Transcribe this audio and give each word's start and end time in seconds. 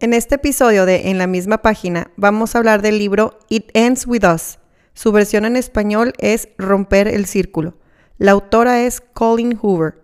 En 0.00 0.12
este 0.12 0.36
episodio 0.36 0.86
de 0.86 1.10
En 1.10 1.18
la 1.18 1.26
misma 1.26 1.58
página 1.58 2.12
vamos 2.16 2.54
a 2.54 2.58
hablar 2.58 2.82
del 2.82 2.98
libro 2.98 3.36
It 3.48 3.70
Ends 3.74 4.06
With 4.06 4.22
Us. 4.32 4.60
Su 4.94 5.10
versión 5.10 5.44
en 5.44 5.56
español 5.56 6.12
es 6.18 6.50
Romper 6.56 7.08
el 7.08 7.26
Círculo. 7.26 7.74
La 8.16 8.30
autora 8.30 8.82
es 8.82 9.00
Colleen 9.00 9.58
Hoover. 9.60 10.00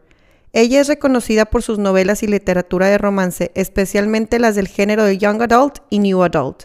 Ella 0.53 0.81
es 0.81 0.89
reconocida 0.89 1.45
por 1.45 1.63
sus 1.63 1.79
novelas 1.79 2.25
y 2.25 2.27
literatura 2.27 2.89
de 2.89 2.99
romance, 2.99 3.53
especialmente 3.55 4.41
las 4.41 4.57
del 4.57 4.67
género 4.67 5.05
de 5.05 5.17
Young 5.17 5.43
Adult 5.43 5.79
y 5.91 6.01
New 6.01 6.25
Adult. 6.25 6.65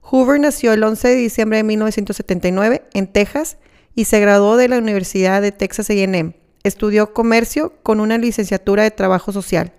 Hoover 0.00 0.40
nació 0.40 0.72
el 0.72 0.82
11 0.82 1.06
de 1.06 1.16
diciembre 1.16 1.58
de 1.58 1.64
1979 1.64 2.84
en 2.94 3.08
Texas 3.08 3.58
y 3.94 4.06
se 4.06 4.20
graduó 4.20 4.56
de 4.56 4.68
la 4.68 4.78
Universidad 4.78 5.42
de 5.42 5.52
Texas 5.52 5.90
AM. 5.90 6.32
Estudió 6.62 7.12
comercio 7.12 7.74
con 7.82 8.00
una 8.00 8.16
licenciatura 8.16 8.84
de 8.84 8.90
trabajo 8.90 9.32
social. 9.32 9.74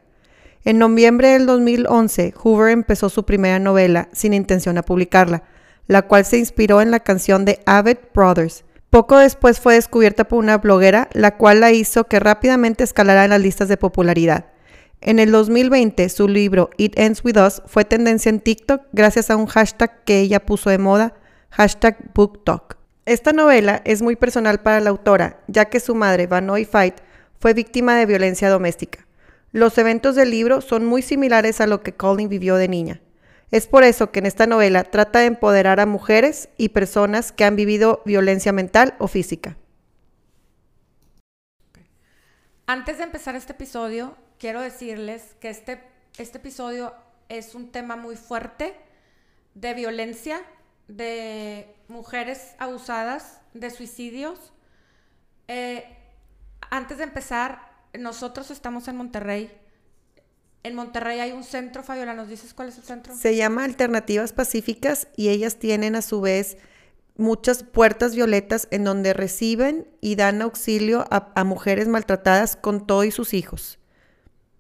En 0.64 0.78
noviembre 0.78 1.30
del 1.30 1.46
2011, 1.46 2.34
Hoover 2.36 2.72
empezó 2.72 3.10
su 3.10 3.26
primera 3.26 3.60
novela 3.60 4.10
sin 4.14 4.34
intención 4.34 4.76
de 4.76 4.84
publicarla, 4.84 5.44
la 5.88 6.04
cual 6.04 6.26
se 6.26 6.38
inspiró 6.38 6.82
en 6.82 6.92
la 6.92 7.00
canción 7.00 7.46
de 7.46 7.60
Avid 7.66 7.98
Brothers, 8.14 8.64
poco 8.92 9.18
después 9.18 9.62
fue 9.62 9.76
descubierta 9.76 10.26
por 10.26 10.40
una 10.40 10.58
bloguera, 10.58 11.08
la 11.14 11.38
cual 11.38 11.62
la 11.62 11.72
hizo 11.72 12.04
que 12.10 12.20
rápidamente 12.20 12.84
escalara 12.84 13.24
en 13.24 13.30
las 13.30 13.40
listas 13.40 13.70
de 13.70 13.78
popularidad. 13.78 14.48
En 15.00 15.18
el 15.18 15.32
2020, 15.32 16.10
su 16.10 16.28
libro 16.28 16.70
It 16.76 17.00
Ends 17.00 17.24
With 17.24 17.38
Us 17.38 17.62
fue 17.68 17.86
tendencia 17.86 18.30
en 18.30 18.42
TikTok 18.42 18.82
gracias 18.92 19.30
a 19.30 19.38
un 19.38 19.46
hashtag 19.46 20.04
que 20.04 20.20
ella 20.20 20.46
puso 20.46 20.70
de 20.70 20.78
moda, 20.78 21.14
hashtag 21.52 22.14
BookTalk. 22.14 22.78
Esta 23.06 23.32
novela 23.32 23.82
es 23.86 24.02
muy 24.02 24.18
personal 24.18 24.60
para 24.60 24.82
la 24.82 24.90
autora, 24.90 25.40
ya 25.48 25.66
que 25.66 25.80
su 25.80 25.96
madre, 25.96 26.28
Vanoy 26.28 26.66
Fight, 26.66 26.96
fue 27.40 27.54
víctima 27.54 27.96
de 27.96 28.06
violencia 28.06 28.50
doméstica. 28.50 29.08
Los 29.52 29.78
eventos 29.78 30.16
del 30.16 30.32
libro 30.32 30.62
son 30.62 30.86
muy 30.86 31.02
similares 31.02 31.60
a 31.60 31.68
lo 31.68 31.84
que 31.84 31.94
Colin 31.94 32.30
vivió 32.30 32.56
de 32.56 32.70
niña. 32.70 33.02
Es 33.52 33.68
por 33.68 33.84
eso 33.84 34.12
que 34.12 34.20
en 34.20 34.26
esta 34.26 34.48
novela 34.48 34.86
trata 34.86 35.20
de 35.20 35.26
empoderar 35.26 35.82
a 35.82 35.86
mujeres 35.86 36.48
y 36.56 36.70
personas 36.70 37.34
que 37.34 37.44
han 37.44 37.58
vivido 37.58 38.02
violencia 38.06 38.54
mental 38.54 38.96
o 38.98 39.10
física. 39.10 39.58
Antes 42.66 42.98
de 43.00 43.04
empezar 43.04 43.36
este 43.36 43.52
episodio, 43.52 44.16
quiero 44.40 44.62
decirles 44.62 45.36
que 45.42 45.50
este, 45.50 45.84
este 46.18 46.38
episodio 46.38 46.94
es 47.28 47.54
un 47.54 47.74
tema 47.74 47.98
muy 47.98 48.16
fuerte 48.16 48.74
de 49.54 49.74
violencia, 49.74 50.42
de 50.88 51.76
mujeres 51.90 52.56
abusadas, 52.58 53.42
de 53.54 53.70
suicidios. 53.70 54.54
Eh, 55.50 55.98
antes 56.70 57.00
de 57.00 57.04
empezar, 57.04 57.71
nosotros 57.98 58.52
estamos 58.52 58.88
en 58.88 58.96
Monterrey, 58.98 59.52
en 60.64 60.76
Monterrey 60.76 61.20
hay 61.20 61.32
un 61.32 61.44
centro, 61.44 61.82
Fabiola, 61.82 62.14
¿nos 62.14 62.30
dices 62.30 62.54
cuál 62.54 62.70
es 62.70 62.78
el 62.78 62.84
centro? 62.84 63.16
Se 63.16 63.36
llama 63.36 63.64
Alternativas 63.64 64.32
Pacíficas 64.32 65.08
y 65.16 65.30
ellas 65.30 65.58
tienen 65.58 65.96
a 65.96 66.02
su 66.02 66.22
vez 66.22 66.58
muchas 67.18 67.64
puertas 67.64 68.16
violetas 68.16 68.68
en 68.72 68.84
donde 68.84 69.14
reciben 69.14 69.88
y 70.02 70.16
dan 70.16 70.42
auxilio 70.42 71.06
a, 71.10 71.44
mujeres 71.44 71.88
maltratadas 71.88 72.56
con 72.56 72.86
todo 72.86 73.04
y 73.04 73.12
sus 73.12 73.34
hijos. 73.34 73.80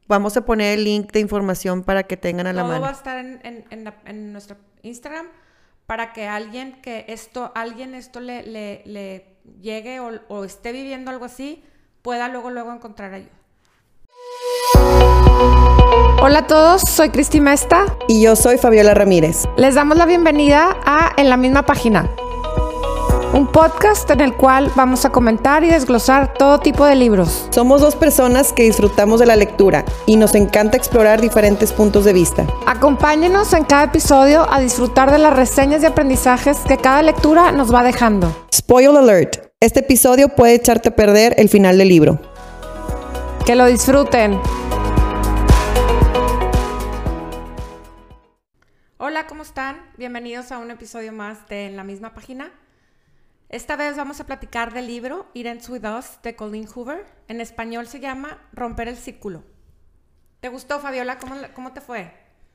Vamos 0.07 0.35
a 0.37 0.45
poner 0.45 0.79
el 0.79 0.83
link 0.83 1.11
de 1.11 1.19
información 1.19 1.83
para 1.83 2.03
que 2.03 2.17
tengan 2.17 2.47
a 2.47 2.53
la 2.53 2.63
mano. 2.63 2.75
Todo 2.75 2.81
va 2.81 2.89
a 2.89 2.93
estar 2.93 3.17
en, 3.17 4.33
nuestro 4.33 4.57
Instagram 4.81 5.27
para 5.85 6.13
que 6.13 6.27
alguien 6.27 6.81
que 6.81 7.05
esto, 7.07 7.51
alguien 7.55 7.93
esto 7.95 8.19
le, 8.19 8.43
le, 8.43 9.25
llegue 9.61 9.99
o, 9.99 10.19
o 10.29 10.43
esté 10.43 10.71
viviendo 10.71 11.11
algo 11.11 11.25
así, 11.25 11.63
pueda 12.01 12.27
luego, 12.29 12.49
luego 12.49 12.73
encontrar 12.73 13.13
ayuda. 13.13 13.31
Hola 16.21 16.39
a 16.39 16.47
todos, 16.47 16.81
soy 16.81 17.09
Cristi 17.09 17.41
Mesta. 17.41 17.85
Y 18.07 18.21
yo 18.21 18.35
soy 18.35 18.57
Fabiola 18.57 18.93
Ramírez. 18.93 19.47
Les 19.57 19.75
damos 19.75 19.97
la 19.97 20.05
bienvenida 20.05 20.77
a 20.85 21.11
En 21.17 21.29
la 21.29 21.37
misma 21.37 21.65
página. 21.65 22.09
Un 23.33 23.47
podcast 23.47 24.09
en 24.11 24.19
el 24.19 24.35
cual 24.35 24.69
vamos 24.75 25.05
a 25.05 25.09
comentar 25.09 25.63
y 25.63 25.69
desglosar 25.69 26.33
todo 26.33 26.59
tipo 26.59 26.85
de 26.85 26.95
libros. 26.95 27.47
Somos 27.49 27.79
dos 27.79 27.95
personas 27.95 28.51
que 28.51 28.63
disfrutamos 28.63 29.21
de 29.21 29.25
la 29.25 29.37
lectura 29.37 29.85
y 30.05 30.17
nos 30.17 30.35
encanta 30.35 30.75
explorar 30.75 31.21
diferentes 31.21 31.71
puntos 31.71 32.03
de 32.03 32.11
vista. 32.11 32.45
Acompáñenos 32.65 33.53
en 33.53 33.63
cada 33.63 33.85
episodio 33.85 34.45
a 34.51 34.59
disfrutar 34.59 35.11
de 35.11 35.17
las 35.17 35.33
reseñas 35.33 35.81
y 35.81 35.85
aprendizajes 35.85 36.57
que 36.67 36.77
cada 36.77 37.01
lectura 37.01 37.53
nos 37.53 37.73
va 37.73 37.83
dejando. 37.83 38.35
Spoil 38.53 38.97
alert. 38.97 39.50
Este 39.63 39.81
episodio 39.81 40.29
puede 40.29 40.55
echarte 40.55 40.89
a 40.89 40.95
perder 40.95 41.35
el 41.37 41.47
final 41.47 41.77
del 41.77 41.87
libro. 41.87 42.19
Que 43.45 43.55
lo 43.55 43.67
disfruten. 43.67 44.41
Hola, 48.97 49.27
¿cómo 49.27 49.43
están? 49.43 49.79
Bienvenidos 49.97 50.51
a 50.51 50.57
un 50.57 50.71
episodio 50.71 51.13
más 51.13 51.47
de 51.47 51.67
En 51.67 51.77
la 51.77 51.83
misma 51.83 52.15
página. 52.15 52.51
Esta 53.49 53.75
vez 53.75 53.95
vamos 53.95 54.19
a 54.19 54.25
platicar 54.25 54.73
del 54.73 54.87
libro 54.87 55.27
It 55.35 55.45
Ends 55.45 55.69
With 55.69 55.85
Us 55.85 56.17
de 56.23 56.35
Colleen 56.35 56.65
Hoover. 56.65 57.05
En 57.27 57.39
español 57.39 57.85
se 57.85 57.99
llama 57.99 58.39
Romper 58.53 58.87
el 58.87 58.97
Círculo. 58.97 59.43
¿Te 60.39 60.49
gustó, 60.49 60.79
Fabiola? 60.79 61.19
¿Cómo, 61.19 61.35
cómo 61.53 61.71
te 61.71 61.81
fue? 61.81 62.11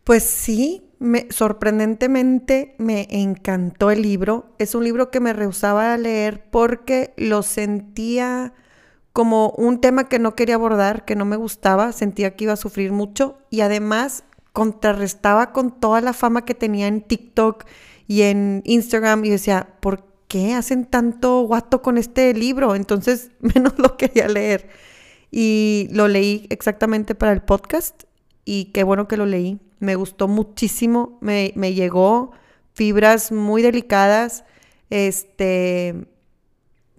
Pues 0.06 0.22
sí, 0.22 0.84
me, 1.00 1.26
sorprendentemente 1.32 2.76
me 2.78 3.08
encantó 3.10 3.90
el 3.90 4.02
libro. 4.02 4.54
Es 4.60 4.76
un 4.76 4.84
libro 4.84 5.10
que 5.10 5.18
me 5.18 5.32
rehusaba 5.32 5.92
a 5.92 5.98
leer 5.98 6.48
porque 6.48 7.12
lo 7.16 7.42
sentía 7.42 8.54
como 9.12 9.50
un 9.58 9.80
tema 9.80 10.08
que 10.08 10.20
no 10.20 10.36
quería 10.36 10.54
abordar, 10.54 11.04
que 11.04 11.16
no 11.16 11.24
me 11.24 11.34
gustaba, 11.34 11.90
sentía 11.90 12.36
que 12.36 12.44
iba 12.44 12.52
a 12.52 12.56
sufrir 12.56 12.92
mucho 12.92 13.38
y 13.50 13.62
además 13.62 14.22
contrarrestaba 14.52 15.52
con 15.52 15.72
toda 15.80 16.00
la 16.00 16.12
fama 16.12 16.44
que 16.44 16.54
tenía 16.54 16.86
en 16.86 17.02
TikTok 17.02 17.64
y 18.06 18.22
en 18.22 18.62
Instagram 18.64 19.24
y 19.24 19.30
decía, 19.30 19.70
¿por 19.80 20.04
qué 20.28 20.54
hacen 20.54 20.86
tanto 20.86 21.40
guato 21.40 21.82
con 21.82 21.98
este 21.98 22.32
libro? 22.32 22.76
Entonces 22.76 23.32
menos 23.40 23.76
lo 23.76 23.96
quería 23.96 24.28
leer. 24.28 24.68
Y 25.32 25.88
lo 25.90 26.06
leí 26.06 26.46
exactamente 26.48 27.16
para 27.16 27.32
el 27.32 27.42
podcast 27.42 28.04
y 28.44 28.66
qué 28.66 28.84
bueno 28.84 29.08
que 29.08 29.16
lo 29.16 29.26
leí. 29.26 29.58
Me 29.78 29.94
gustó 29.94 30.28
muchísimo, 30.28 31.18
me, 31.20 31.52
me 31.56 31.74
llegó 31.74 32.32
fibras 32.72 33.32
muy 33.32 33.62
delicadas, 33.62 34.44
este, 34.90 36.06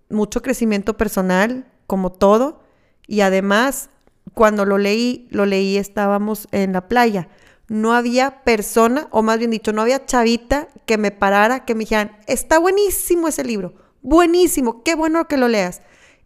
mucho 0.09 0.41
crecimiento 0.41 0.97
personal, 0.97 1.71
como 1.87 2.11
todo. 2.11 2.63
Y 3.07 3.21
además, 3.21 3.89
cuando 4.33 4.65
lo 4.65 4.77
leí, 4.77 5.27
lo 5.31 5.45
leí, 5.45 5.77
estábamos 5.77 6.47
en 6.51 6.73
la 6.73 6.87
playa 6.87 7.29
no 7.69 7.93
había 7.93 8.43
persona, 8.43 9.07
o 9.11 9.21
más 9.21 9.39
bien 9.39 9.51
dicho, 9.51 9.73
no 9.73 9.81
había 9.81 10.05
chavita 10.05 10.69
que 10.85 10.97
me 10.97 11.11
parara, 11.11 11.65
que 11.65 11.75
me 11.75 11.81
dijeran, 11.81 12.17
está 12.27 12.59
buenísimo 12.59 13.27
ese 13.27 13.43
libro, 13.43 13.73
buenísimo, 14.01 14.83
qué 14.83 14.95
bueno 14.95 15.27
que 15.27 15.37
lo 15.37 15.47
leas. 15.47 15.81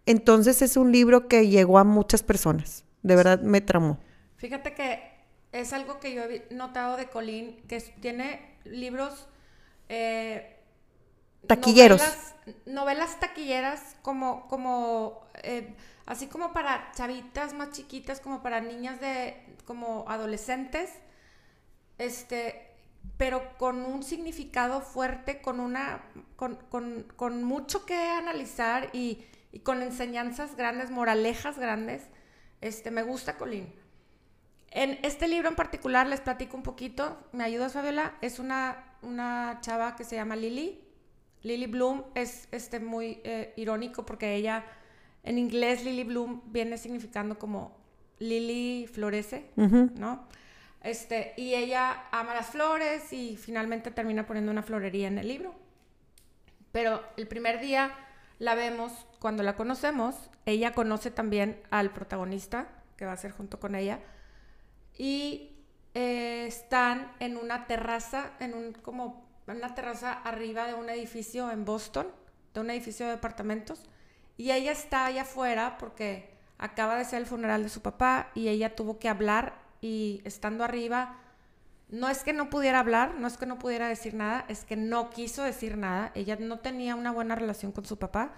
Entonces 0.05 0.61
es 0.61 0.77
un 0.77 0.91
libro 0.91 1.27
que 1.27 1.47
llegó 1.47 1.79
a 1.79 1.83
muchas 1.83 2.23
personas, 2.23 2.85
de 3.01 3.15
verdad 3.15 3.41
me 3.41 3.61
tramó. 3.61 3.99
Fíjate 4.37 4.73
que 4.73 5.10
es 5.51 5.73
algo 5.73 5.99
que 5.99 6.13
yo 6.13 6.23
he 6.23 6.47
notado 6.51 6.97
de 6.97 7.07
Colín, 7.09 7.61
que 7.67 7.79
tiene 8.01 8.57
libros... 8.63 9.27
Eh, 9.89 10.57
Taquilleros. 11.47 12.01
Novelas, 12.65 13.19
taquilleras 13.19 13.95
como, 14.03 14.47
como 14.47 15.25
eh, 15.43 15.73
así 16.05 16.27
como 16.27 16.53
para 16.53 16.91
chavitas 16.93 17.53
más 17.53 17.71
chiquitas, 17.71 18.19
como 18.19 18.43
para 18.43 18.61
niñas 18.61 18.99
de, 18.99 19.41
como 19.65 20.05
adolescentes, 20.07 20.91
este, 21.97 22.69
pero 23.17 23.57
con 23.57 23.85
un 23.85 24.03
significado 24.03 24.81
fuerte, 24.81 25.41
con, 25.41 25.59
una, 25.59 26.03
con, 26.35 27.43
mucho 27.43 27.85
que 27.85 27.95
analizar 27.95 28.89
y, 28.93 29.25
con 29.63 29.81
enseñanzas 29.81 30.55
grandes, 30.55 30.91
moralejas 30.91 31.57
grandes. 31.57 32.03
Este, 32.61 32.91
me 32.91 33.03
gusta 33.03 33.37
Colín. 33.37 33.73
En 34.71 34.97
este 35.03 35.27
libro 35.27 35.49
en 35.49 35.55
particular 35.55 36.07
les 36.07 36.21
platico 36.21 36.55
un 36.55 36.63
poquito. 36.63 37.17
¿Me 37.33 37.43
ayudas, 37.43 37.73
Fabiola? 37.73 38.13
Es 38.21 38.39
una, 38.39 38.95
una 39.01 39.59
chava 39.59 39.97
que 39.97 40.05
se 40.05 40.15
llama 40.15 40.37
Lily. 40.37 40.81
Lily 41.43 41.67
Bloom 41.67 42.05
es 42.15 42.47
este, 42.51 42.79
muy 42.79 43.19
eh, 43.25 43.53
irónico 43.57 44.05
porque 44.05 44.33
ella, 44.33 44.63
en 45.23 45.37
inglés, 45.37 45.83
Lily 45.83 46.05
Bloom 46.05 46.41
viene 46.53 46.77
significando 46.77 47.37
como 47.37 47.77
Lily 48.19 48.87
florece, 48.87 49.51
¿no? 49.55 50.27
Este, 50.83 51.33
y 51.35 51.53
ella 51.53 52.05
ama 52.11 52.33
las 52.33 52.47
flores 52.47 53.11
y 53.11 53.35
finalmente 53.37 53.91
termina 53.91 54.25
poniendo 54.25 54.51
una 54.51 54.63
florería 54.63 55.07
en 55.07 55.17
el 55.17 55.27
libro. 55.27 55.53
Pero 56.71 57.03
el 57.17 57.27
primer 57.27 57.59
día 57.59 57.91
la 58.39 58.55
vemos, 58.55 59.05
cuando 59.19 59.43
la 59.43 59.55
conocemos, 59.55 60.15
ella 60.45 60.73
conoce 60.73 61.11
también 61.11 61.61
al 61.71 61.91
protagonista, 61.91 62.69
que 62.95 63.05
va 63.05 63.13
a 63.13 63.17
ser 63.17 63.31
junto 63.31 63.59
con 63.59 63.75
ella, 63.75 63.99
y 65.01 65.49
eh, 65.95 66.45
están 66.45 67.11
en 67.19 67.35
una 67.35 67.65
terraza, 67.65 68.33
en 68.39 68.53
un 68.53 68.71
como 68.71 69.25
una 69.47 69.73
terraza 69.73 70.13
arriba 70.13 70.67
de 70.67 70.75
un 70.75 70.91
edificio 70.91 71.49
en 71.49 71.65
Boston, 71.65 72.05
de 72.53 72.59
un 72.59 72.69
edificio 72.69 73.07
de 73.07 73.13
departamentos, 73.13 73.81
y 74.37 74.51
ella 74.51 74.71
está 74.71 75.07
allá 75.07 75.23
afuera 75.23 75.79
porque 75.79 76.29
acaba 76.59 76.97
de 76.97 77.05
ser 77.05 77.17
el 77.17 77.25
funeral 77.25 77.63
de 77.63 77.69
su 77.69 77.81
papá 77.81 78.29
y 78.35 78.47
ella 78.49 78.75
tuvo 78.75 78.99
que 78.99 79.09
hablar 79.09 79.55
y 79.81 80.21
estando 80.23 80.63
arriba 80.63 81.17
no 81.89 82.07
es 82.07 82.21
que 82.21 82.31
no 82.31 82.51
pudiera 82.51 82.79
hablar, 82.79 83.15
no 83.15 83.25
es 83.25 83.37
que 83.37 83.47
no 83.47 83.57
pudiera 83.57 83.87
decir 83.87 84.13
nada, 84.13 84.45
es 84.49 84.65
que 84.65 84.75
no 84.75 85.09
quiso 85.09 85.41
decir 85.41 85.77
nada. 85.77 86.11
Ella 86.13 86.37
no 86.39 86.59
tenía 86.59 86.95
una 86.95 87.11
buena 87.11 87.33
relación 87.33 87.71
con 87.71 87.85
su 87.85 87.97
papá 87.97 88.33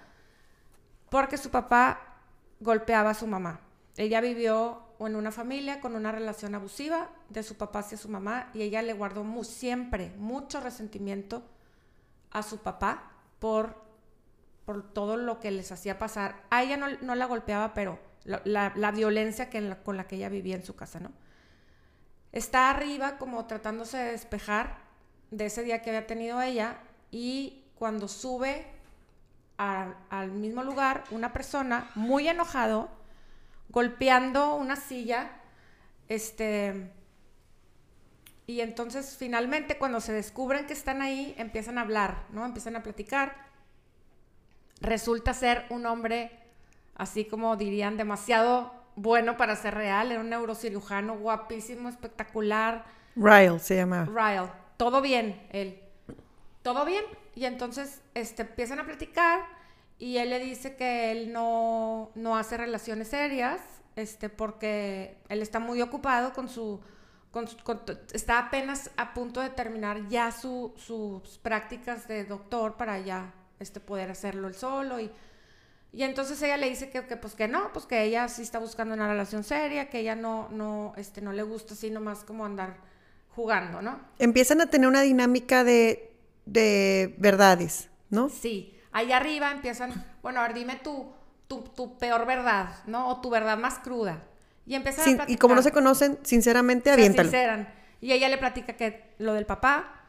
porque 1.10 1.38
su 1.38 1.52
papá 1.52 2.20
golpeaba 2.62 3.10
a 3.10 3.16
su 3.16 3.28
mamá. 3.28 3.60
Ella 3.98 4.22
vivió 4.22 4.83
en 5.00 5.16
una 5.16 5.32
familia 5.32 5.82
con 5.82 5.96
una 5.96 6.12
relación 6.12 6.56
abusiva 6.56 7.10
de 7.30 7.44
su 7.44 7.56
papá 7.56 7.80
hacia 7.80 7.98
su 7.98 8.10
mamá 8.10 8.50
y 8.54 8.62
ella 8.62 8.82
le 8.82 8.94
guardó 8.94 9.44
siempre 9.44 10.14
mucho 10.18 10.60
resentimiento 10.60 11.44
a 12.32 12.44
su 12.44 12.60
papá 12.60 13.12
por, 13.40 13.82
por 14.66 14.94
todo 14.94 15.18
lo 15.18 15.40
que 15.40 15.52
les 15.52 15.72
hacía 15.72 16.00
pasar. 16.00 16.44
A 16.50 16.64
ella 16.64 16.78
no, 16.78 17.16
la 17.16 17.26
golpeaba, 17.26 17.74
pero 17.74 18.00
la, 18.24 18.92
violencia 18.92 19.50
que 19.50 19.76
con 19.84 19.98
la 19.98 20.08
que 20.08 20.16
ella 20.16 20.30
vivía 20.30 20.56
en 20.56 20.66
su 20.66 20.76
casa, 20.76 21.00
¿no? 21.00 21.12
Está 22.32 22.72
arriba 22.72 23.18
como 23.18 23.46
tratándose 23.46 23.98
de 23.98 24.12
despejar 24.12 24.78
de 25.30 25.46
ese 25.46 25.64
día 25.64 25.82
que 25.82 25.92
había 25.92 26.08
tenido 26.08 26.42
ella 26.42 26.78
y 27.12 27.64
cuando 27.76 28.08
sube 28.08 28.66
al 29.58 30.32
mismo 30.32 30.64
lugar, 30.64 31.04
una 31.12 31.32
persona 31.32 31.92
muy 31.96 32.28
enojado, 32.28 32.90
golpeando 33.70 34.56
una 34.56 34.76
silla, 34.76 35.32
este, 36.08 36.92
y 38.46 38.62
entonces 38.62 39.16
finalmente 39.18 39.78
cuando 39.78 40.02
se 40.02 40.14
descubren 40.14 40.68
que 40.68 40.74
están 40.74 41.02
ahí, 41.02 41.34
empiezan 41.38 41.78
a 41.78 41.82
hablar, 41.82 42.26
¿no? 42.32 42.46
Empiezan 42.46 42.76
a 42.76 42.84
platicar. 42.84 43.36
Resulta 44.82 45.34
ser 45.34 45.66
un 45.70 45.86
hombre, 45.86 46.32
así 46.96 47.26
como 47.26 47.56
dirían, 47.56 47.96
demasiado 47.96 48.74
bueno 48.96 49.38
para 49.38 49.56
ser 49.56 49.74
real, 49.74 50.12
era 50.12 50.22
un 50.22 50.30
neurocirujano 50.30 51.18
guapísimo, 51.18 51.90
espectacular. 51.90 52.86
Ryle 53.16 53.60
se 53.60 53.78
llama. 53.78 54.06
Ryle, 54.06 54.52
todo 54.78 55.02
bien, 55.02 55.48
él. 55.52 55.80
Todo 56.62 56.86
bien. 56.86 57.04
Y 57.36 57.46
entonces 57.46 58.02
este, 58.14 58.44
empiezan 58.44 58.80
a 58.80 58.86
platicar 58.86 59.42
y 60.00 60.18
él 60.18 60.30
le 60.30 60.40
dice 60.40 60.76
que 60.76 61.12
él 61.12 61.32
no, 61.32 62.12
no 62.16 62.38
hace 62.38 62.58
relaciones 62.58 63.10
serias, 63.10 63.62
este, 63.96 64.30
porque 64.30 65.18
él 65.30 65.42
está 65.42 65.60
muy 65.60 65.82
ocupado 65.82 66.34
con 66.34 66.50
su... 66.50 66.80
Con, 67.32 67.48
está 68.14 68.38
apenas 68.38 68.92
a 68.96 69.16
punto 69.16 69.42
de 69.42 69.50
terminar 69.50 70.08
ya 70.08 70.32
su, 70.32 70.72
sus 70.78 71.40
prácticas 71.40 72.08
de 72.08 72.26
doctor 72.26 72.78
para 72.78 73.00
ya 73.00 73.34
este, 73.60 73.80
poder 73.80 74.12
hacerlo 74.12 74.48
él 74.48 74.54
solo 74.54 75.00
y 75.00 75.10
y 75.94 76.02
entonces 76.02 76.42
ella 76.42 76.58
le 76.58 76.68
dice 76.68 76.90
que, 76.90 77.06
que, 77.06 77.18
pues 77.18 77.36
que 77.36 77.48
no, 77.48 77.72
pues 77.72 77.86
que 77.86 78.04
ella 78.04 78.28
sí 78.28 78.42
está 78.42 78.58
buscando 78.58 78.96
una 78.96 79.08
relación 79.08 79.44
seria, 79.44 79.90
que 79.90 80.00
ella 80.00 80.16
no, 80.16 80.50
no, 80.50 80.94
este, 80.98 81.22
no 81.22 81.32
le 81.34 81.44
gusta 81.44 81.76
así 81.76 81.92
nomás 81.92 82.24
como 82.24 82.46
andar 82.46 82.78
jugando, 83.36 83.80
¿no? 83.84 84.00
Empiezan 84.18 84.60
a 84.62 84.66
tener 84.66 84.88
una 84.88 85.02
dinámica 85.02 85.64
de, 85.64 86.12
de 86.48 87.14
verdades, 87.20 87.92
¿no? 88.10 88.30
Sí, 88.30 88.73
ahí 88.94 89.12
arriba 89.12 89.52
empiezan, 89.52 89.92
bueno, 90.22 90.40
a 90.40 90.44
ver, 90.44 90.54
dime 90.54 90.78
tu, 90.78 91.12
tu, 91.48 91.62
tu 91.62 91.98
peor 91.98 92.26
verdad, 92.26 92.70
¿no? 92.86 93.10
O 93.10 93.22
tu 93.22 93.30
verdad 93.30 93.58
más 93.58 93.80
cruda. 93.80 94.24
Y 94.66 94.76
empiezan 94.76 95.02
a 95.02 95.06
platicar. 95.06 95.30
Y 95.30 95.38
como 95.38 95.56
no 95.56 95.62
se 95.62 95.72
conocen, 95.72 96.20
sinceramente, 96.24 96.90
aviéntalo. 96.90 97.30
Se 97.30 97.38
sinceran. 97.38 97.74
Y 98.00 98.14
ella 98.14 98.30
le 98.30 98.38
platica 98.38 98.74
que 98.74 99.14
lo 99.18 99.34
del 99.34 99.46
papá, 99.46 100.02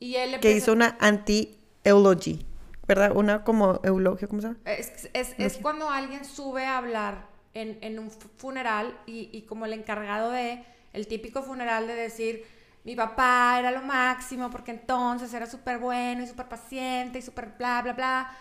y 0.00 0.16
él 0.16 0.40
Que 0.40 0.52
hizo 0.52 0.72
una 0.72 0.96
anti-eulogy. 1.00 2.46
¿verdad? 2.86 3.12
Una 3.16 3.44
como 3.44 3.80
eulogio, 3.82 4.28
¿cómo 4.28 4.42
se 4.42 4.48
llama? 4.48 4.60
Es, 4.64 5.08
es, 5.12 5.34
es 5.38 5.56
cuando 5.58 5.88
alguien 5.88 6.24
sube 6.24 6.66
a 6.66 6.78
hablar 6.78 7.26
en, 7.54 7.78
en 7.80 7.98
un 7.98 8.10
funeral 8.10 8.98
y, 9.06 9.30
y, 9.32 9.42
como 9.42 9.64
el 9.64 9.72
encargado 9.72 10.30
de, 10.30 10.64
el 10.92 11.06
típico 11.06 11.42
funeral 11.42 11.86
de 11.86 11.94
decir, 11.94 12.44
mi 12.84 12.94
papá 12.94 13.58
era 13.58 13.70
lo 13.70 13.82
máximo 13.82 14.50
porque 14.50 14.70
entonces 14.70 15.32
era 15.32 15.46
súper 15.46 15.78
bueno 15.78 16.22
y 16.22 16.26
súper 16.26 16.48
paciente 16.48 17.18
y 17.18 17.22
súper 17.22 17.52
bla, 17.58 17.82
bla, 17.82 17.92
bla. 17.94 18.36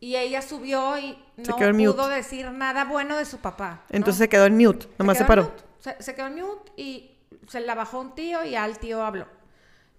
Y 0.00 0.16
ella 0.16 0.42
subió 0.42 0.98
y 0.98 1.18
no 1.36 1.56
pudo 1.56 2.08
decir 2.08 2.50
nada 2.50 2.84
bueno 2.84 3.16
de 3.16 3.24
su 3.24 3.38
papá. 3.38 3.82
Entonces 3.88 4.18
se 4.18 4.28
quedó 4.28 4.46
en 4.46 4.56
mute, 4.56 4.88
nomás 4.98 5.18
se, 5.18 5.24
paró. 5.24 5.52
Se, 5.78 6.00
se, 6.02 6.14
quedó 6.14 6.26
en 6.26 6.34
mute 6.36 6.72
y 6.76 7.10
se 7.48 7.60
la 7.60 7.74
bajó 7.74 8.00
un 8.00 8.14
tío 8.14 8.44
y 8.44 8.54
al 8.54 8.78
tío 8.78 9.04
habló. 9.04 9.26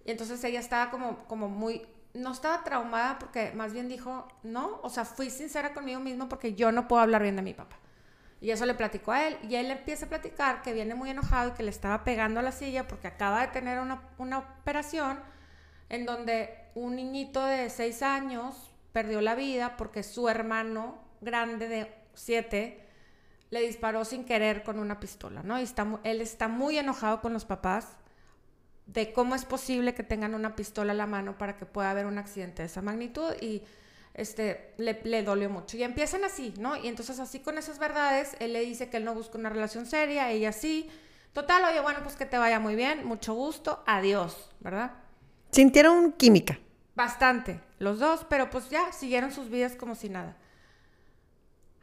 Y 0.06 0.12
entonces 0.12 0.44
ella 0.44 0.60
estaba 0.60 0.92
como, 0.92 1.26
como 1.28 1.50
muy 1.50 1.86
no 2.16 2.32
estaba 2.32 2.64
traumada 2.64 3.20
porque 3.20 3.52
más 3.54 3.74
bien 3.74 3.90
dijo, 3.90 4.28
no, 4.44 4.80
o 4.82 4.90
sea, 4.90 5.06
fui 5.06 5.30
sincera 5.30 5.74
conmigo 5.74 6.00
mismo 6.00 6.30
porque 6.30 6.54
yo 6.54 6.72
no 6.72 6.88
puedo 6.88 7.02
hablar 7.02 7.22
bien 7.22 7.36
de 7.36 7.42
mi 7.42 7.54
papá. 7.54 7.76
Y 8.46 8.52
eso 8.52 8.68
le 8.68 8.76
platicó 8.76 9.12
a 9.12 9.26
él. 9.26 9.40
Y 9.50 9.56
él 9.56 9.72
empieza 9.72 10.06
a 10.06 10.10
platicar 10.10 10.62
que 10.62 10.72
viene 10.72 10.94
muy 10.94 11.10
enojado 11.10 11.50
y 11.50 11.54
que 11.54 11.64
le 11.64 11.72
estaba 11.72 12.04
pegando 12.04 12.40
a 12.40 12.44
la 12.44 12.52
silla 12.52 12.88
porque 12.88 13.08
acaba 13.08 13.42
de 13.42 13.48
tener 13.48 13.80
una, 13.80 14.04
una 14.20 14.38
operación 14.38 15.20
en 15.90 16.06
donde 16.06 16.56
un 16.76 16.96
niñito 16.96 17.44
de 17.44 17.72
seis 17.72 18.04
años 18.04 18.72
perdió 18.94 19.20
la 19.20 19.34
vida 19.34 19.76
porque 19.78 20.04
su 20.04 20.30
hermano 20.30 21.00
grande 21.22 21.68
de 21.68 21.92
siete 22.14 22.86
le 23.50 23.62
disparó 23.62 24.06
sin 24.06 24.26
querer 24.26 24.62
con 24.62 24.78
una 24.78 25.00
pistola, 25.00 25.42
¿no? 25.42 25.58
Y 25.58 25.64
está, 25.64 26.00
él 26.04 26.22
está 26.22 26.48
muy 26.48 26.78
enojado 26.78 27.22
con 27.22 27.34
los 27.34 27.46
papás 27.46 27.98
de 28.86 29.12
cómo 29.12 29.34
es 29.34 29.44
posible 29.44 29.96
que 29.96 30.04
tengan 30.04 30.36
una 30.36 30.56
pistola 30.56 30.92
a 30.92 30.96
la 30.96 31.08
mano 31.08 31.36
para 31.40 31.58
que 31.58 31.66
pueda 31.66 31.90
haber 31.90 32.06
un 32.06 32.20
accidente 32.20 32.62
de 32.62 32.68
esa 32.68 32.84
magnitud 32.84 33.34
y 33.42 33.64
este, 34.16 34.74
le, 34.78 35.00
le, 35.04 35.24
dolió 35.24 35.50
mucho. 35.50 35.78
Y 35.78 35.84
empiezan 35.84 36.24
así, 36.24 36.54
¿no? 36.58 36.76
Y 36.78 36.88
entonces 36.88 37.20
así 37.20 37.40
con 37.40 37.58
esas 37.58 37.80
verdades, 37.80 38.36
él 38.40 38.54
le 38.54 38.62
dice 38.62 38.90
que 38.90 38.98
él 38.98 39.06
no 39.06 39.14
busca 39.14 39.38
una 39.38 39.50
relación 39.50 39.86
seria, 39.86 40.32
ella 40.32 40.52
sí. 40.54 40.90
Total, 41.34 41.64
oye, 41.66 41.82
bueno, 41.82 42.00
pues 42.02 42.16
que 42.16 42.26
te 42.26 42.38
vaya 42.38 42.60
muy 42.60 42.76
bien, 42.76 43.06
mucho 43.06 43.34
gusto, 43.34 43.84
adiós, 43.86 44.50
¿verdad? 44.62 44.94
Sintieron 45.52 46.14
química. 46.14 46.58
Bastante, 46.96 47.60
los 47.78 48.00
dos, 48.00 48.26
pero 48.30 48.50
pues 48.50 48.70
ya 48.70 48.94
siguieron 48.94 49.34
sus 49.34 49.50
vidas 49.50 49.76
como 49.76 49.96
si 49.96 50.08
nada. 50.08 50.38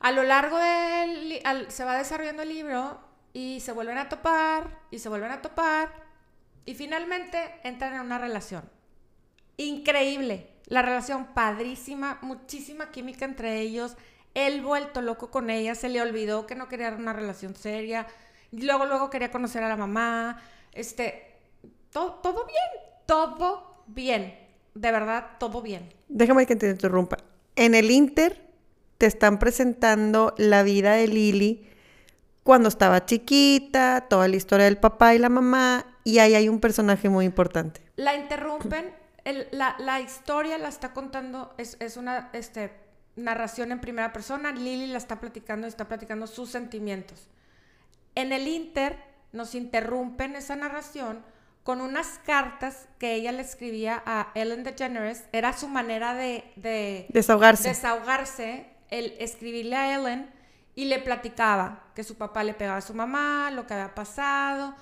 A 0.00 0.10
lo 0.10 0.22
largo 0.22 0.56
del... 0.58 1.42
se 1.68 1.84
va 1.84 1.98
desarrollando 1.98 2.42
el 2.42 2.48
libro 2.48 2.98
y 3.34 3.60
se 3.60 3.72
vuelven 3.72 3.98
a 3.98 4.08
topar, 4.08 4.80
y 4.90 4.98
se 4.98 5.10
vuelven 5.10 5.30
a 5.30 5.42
topar, 5.42 5.92
y 6.64 6.74
finalmente 6.74 7.60
entran 7.62 7.94
en 7.94 8.00
una 8.00 8.18
relación. 8.18 8.68
Increíble. 9.58 10.51
La 10.72 10.80
relación 10.80 11.26
padrísima, 11.34 12.18
muchísima 12.22 12.90
química 12.90 13.26
entre 13.26 13.60
ellos. 13.60 13.94
Él 14.32 14.62
vuelto 14.62 15.02
loco 15.02 15.30
con 15.30 15.50
ella, 15.50 15.74
se 15.74 15.90
le 15.90 16.00
olvidó 16.00 16.46
que 16.46 16.54
no 16.54 16.66
quería 16.66 16.96
una 16.98 17.12
relación 17.12 17.54
seria. 17.54 18.06
Luego, 18.52 18.86
luego 18.86 19.10
quería 19.10 19.30
conocer 19.30 19.62
a 19.62 19.68
la 19.68 19.76
mamá. 19.76 20.42
Este, 20.72 21.40
todo, 21.90 22.14
todo 22.22 22.46
bien, 22.46 22.86
todo 23.04 23.84
bien. 23.86 24.34
De 24.74 24.90
verdad, 24.90 25.32
todo 25.38 25.60
bien. 25.60 25.92
Déjame 26.08 26.46
que 26.46 26.56
te 26.56 26.70
interrumpa. 26.70 27.18
En 27.54 27.74
el 27.74 27.90
Inter 27.90 28.42
te 28.96 29.04
están 29.04 29.38
presentando 29.38 30.32
la 30.38 30.62
vida 30.62 30.94
de 30.94 31.06
Lily 31.06 31.68
cuando 32.44 32.70
estaba 32.70 33.04
chiquita, 33.04 34.06
toda 34.08 34.26
la 34.26 34.36
historia 34.36 34.64
del 34.64 34.78
papá 34.78 35.14
y 35.14 35.18
la 35.18 35.28
mamá, 35.28 35.98
y 36.02 36.18
ahí 36.18 36.34
hay 36.34 36.48
un 36.48 36.60
personaje 36.60 37.10
muy 37.10 37.26
importante. 37.26 37.82
La 37.96 38.16
interrumpen, 38.16 39.01
la, 39.24 40.00
historia 40.00 40.58
la 40.58 40.68
está 40.68 40.92
contando, 40.92 41.54
es, 41.58 41.96
una 41.96 42.30
este, 42.32 42.72
narración 43.16 43.72
en 43.72 43.80
primera 43.80 44.12
persona, 44.12 44.52
Lily 44.52 44.88
la 44.88 44.98
está 44.98 45.20
platicando 45.20 45.66
y 45.66 45.68
está 45.68 45.88
platicando 45.88 46.26
sus 46.26 46.50
sentimientos. 46.50 47.28
En 48.14 48.32
el 48.32 48.48
Inter 48.48 48.98
nos 49.32 49.54
interrumpen 49.54 50.36
esa 50.36 50.56
narración 50.56 51.24
con 51.62 51.80
unas 51.80 52.18
cartas 52.24 52.88
que 52.98 53.14
ella 53.14 53.30
le 53.32 53.42
escribía 53.42 54.02
a 54.04 54.32
Ellen 54.34 54.64
DeGeneres, 54.64 55.24
era 55.32 55.52
su 55.52 55.68
manera 55.68 56.14
de, 56.14 57.06
desahogarse. 57.08 57.68
desahogarse, 57.68 58.66
el 58.90 59.14
escribirle 59.18 59.76
a 59.76 59.94
Ellen 59.94 60.30
y 60.74 60.86
le 60.86 60.98
platicaba 60.98 61.84
que 61.94 62.02
su 62.02 62.16
papá 62.16 62.42
le 62.42 62.54
pegaba 62.54 62.78
a 62.78 62.82
su 62.82 62.94
mamá, 62.94 63.50
lo 63.52 63.66
que 63.66 63.74
había 63.74 63.94
pasado, 63.94 64.74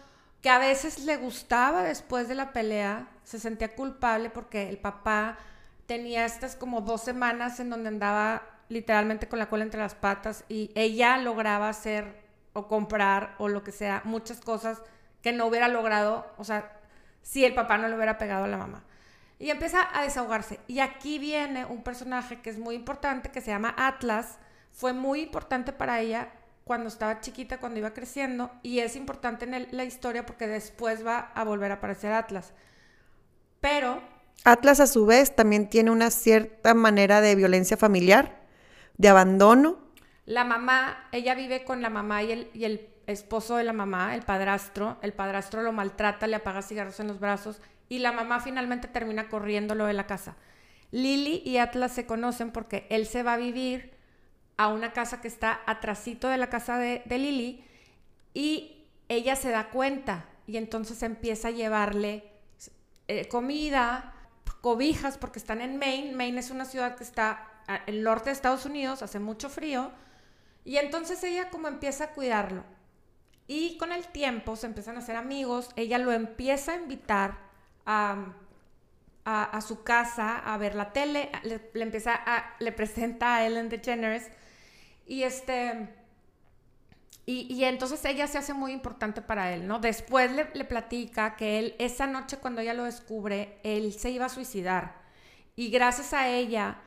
que 0.42 0.50
a 0.50 0.58
veces 0.58 1.04
le 1.04 1.16
gustaba 1.16 1.82
después 1.82 2.28
de 2.28 2.34
la 2.34 2.52
pelea, 2.52 3.08
se 3.24 3.38
sentía 3.38 3.74
culpable 3.74 4.30
porque 4.30 4.68
el 4.68 4.78
papá 4.78 5.38
tenía 5.86 6.24
estas 6.24 6.56
como 6.56 6.80
dos 6.80 7.02
semanas 7.02 7.60
en 7.60 7.70
donde 7.70 7.88
andaba 7.88 8.42
literalmente 8.68 9.28
con 9.28 9.38
la 9.38 9.48
cola 9.48 9.64
entre 9.64 9.80
las 9.80 9.94
patas 9.94 10.44
y 10.48 10.70
ella 10.74 11.18
lograba 11.18 11.68
hacer 11.68 12.22
o 12.52 12.68
comprar 12.68 13.34
o 13.38 13.48
lo 13.48 13.62
que 13.62 13.72
sea, 13.72 14.00
muchas 14.04 14.40
cosas 14.40 14.82
que 15.22 15.32
no 15.32 15.46
hubiera 15.46 15.68
logrado, 15.68 16.32
o 16.38 16.44
sea, 16.44 16.72
si 17.22 17.44
el 17.44 17.54
papá 17.54 17.76
no 17.76 17.88
le 17.88 17.96
hubiera 17.96 18.18
pegado 18.18 18.44
a 18.44 18.48
la 18.48 18.56
mamá. 18.56 18.84
Y 19.38 19.50
empieza 19.50 19.88
a 19.92 20.02
desahogarse. 20.02 20.60
Y 20.66 20.80
aquí 20.80 21.18
viene 21.18 21.64
un 21.64 21.82
personaje 21.82 22.40
que 22.40 22.50
es 22.50 22.58
muy 22.58 22.74
importante, 22.74 23.30
que 23.30 23.40
se 23.40 23.50
llama 23.50 23.74
Atlas. 23.78 24.38
Fue 24.70 24.92
muy 24.92 25.22
importante 25.22 25.72
para 25.72 26.00
ella 26.00 26.30
cuando 26.70 26.86
estaba 26.86 27.20
chiquita, 27.20 27.58
cuando 27.58 27.80
iba 27.80 27.92
creciendo, 27.92 28.48
y 28.62 28.78
es 28.78 28.94
importante 28.94 29.44
en 29.44 29.66
la 29.72 29.82
historia 29.82 30.24
porque 30.24 30.46
después 30.46 31.04
va 31.04 31.32
a 31.34 31.42
volver 31.42 31.72
a 31.72 31.74
aparecer 31.74 32.12
Atlas. 32.12 32.52
Pero... 33.60 34.00
Atlas 34.44 34.78
a 34.78 34.86
su 34.86 35.04
vez 35.04 35.34
también 35.34 35.68
tiene 35.68 35.90
una 35.90 36.12
cierta 36.12 36.72
manera 36.74 37.20
de 37.20 37.34
violencia 37.34 37.76
familiar, 37.76 38.46
de 38.98 39.08
abandono. 39.08 39.78
La 40.26 40.44
mamá, 40.44 41.08
ella 41.10 41.34
vive 41.34 41.64
con 41.64 41.82
la 41.82 41.90
mamá 41.90 42.22
y 42.22 42.30
el, 42.30 42.50
y 42.54 42.88
esposo 43.08 43.56
de 43.56 43.64
la 43.64 43.72
mamá, 43.72 44.14
el 44.14 44.22
padrastro, 44.22 44.96
el 45.02 45.12
padrastro 45.12 45.62
lo 45.62 45.72
maltrata, 45.72 46.28
le 46.28 46.36
apaga 46.36 46.62
cigarros 46.62 47.00
en 47.00 47.08
los 47.08 47.18
brazos 47.18 47.60
y 47.88 47.98
la 47.98 48.12
mamá 48.12 48.38
finalmente 48.38 48.86
termina 48.86 49.28
corriéndolo 49.28 49.86
de 49.86 49.94
la 49.94 50.06
casa. 50.06 50.36
Lily 50.92 51.42
y 51.44 51.56
Atlas 51.56 51.90
se 51.90 52.06
conocen 52.06 52.52
porque 52.52 52.86
él 52.90 53.08
se 53.08 53.24
va 53.24 53.32
a 53.32 53.38
vivir 53.38 53.98
a 54.60 54.68
una 54.68 54.92
casa 54.92 55.22
que 55.22 55.28
está 55.28 55.62
atrasito 55.64 56.28
de 56.28 56.36
la 56.36 56.50
casa 56.50 56.76
de, 56.76 57.00
de 57.06 57.18
Lily 57.18 57.64
y 58.34 58.84
ella 59.08 59.34
se 59.34 59.48
da 59.48 59.70
cuenta 59.70 60.26
y 60.46 60.58
entonces 60.58 61.02
empieza 61.02 61.48
a 61.48 61.50
llevarle 61.50 62.30
eh, 63.08 63.26
comida, 63.28 64.12
cobijas, 64.60 65.16
porque 65.16 65.38
están 65.38 65.62
en 65.62 65.78
Maine. 65.78 66.12
Maine 66.12 66.40
es 66.40 66.50
una 66.50 66.66
ciudad 66.66 66.94
que 66.96 67.04
está 67.04 67.48
el 67.86 68.02
norte 68.02 68.26
de 68.26 68.32
Estados 68.32 68.66
Unidos, 68.66 69.02
hace 69.02 69.18
mucho 69.18 69.48
frío. 69.48 69.92
Y 70.66 70.76
entonces 70.76 71.24
ella 71.24 71.48
como 71.48 71.68
empieza 71.68 72.04
a 72.04 72.10
cuidarlo. 72.10 72.62
Y 73.46 73.78
con 73.78 73.92
el 73.92 74.06
tiempo 74.08 74.56
se 74.56 74.66
empiezan 74.66 74.96
a 74.96 74.98
hacer 74.98 75.16
amigos. 75.16 75.70
Ella 75.76 75.96
lo 75.96 76.12
empieza 76.12 76.72
a 76.72 76.76
invitar 76.76 77.38
a, 77.86 78.34
a, 79.24 79.60
su 79.62 79.82
casa 79.84 80.36
a 80.36 80.58
ver 80.58 80.74
la 80.74 80.92
tele. 80.92 81.30
Le, 81.44 81.60
empieza 81.82 82.20
le 82.58 82.72
presenta 82.72 83.36
a 83.36 83.46
Ellen 83.46 83.70
DeGeneres. 83.70 84.30
Y 85.10 85.24
este 85.24 85.88
y, 87.26 87.64
entonces 87.64 88.04
ella 88.04 88.26
se 88.26 88.38
hace 88.38 88.54
muy 88.54 88.72
importante 88.72 89.22
para 89.22 89.52
él, 89.52 89.66
¿no? 89.66 89.78
Después 89.78 90.32
le, 90.32 90.64
platica 90.64 91.36
que 91.36 91.58
él, 91.58 91.74
esa 91.78 92.06
noche 92.08 92.38
cuando 92.38 92.60
ella 92.60 92.74
lo 92.74 92.84
descubre, 92.84 93.58
él 93.62 93.92
se 93.92 94.10
iba 94.10 94.26
a 94.26 94.28
suicidar. 94.28 94.94
Y 95.54 95.70
gracias 95.70 96.12
a 96.12 96.28
ella, 96.28 96.78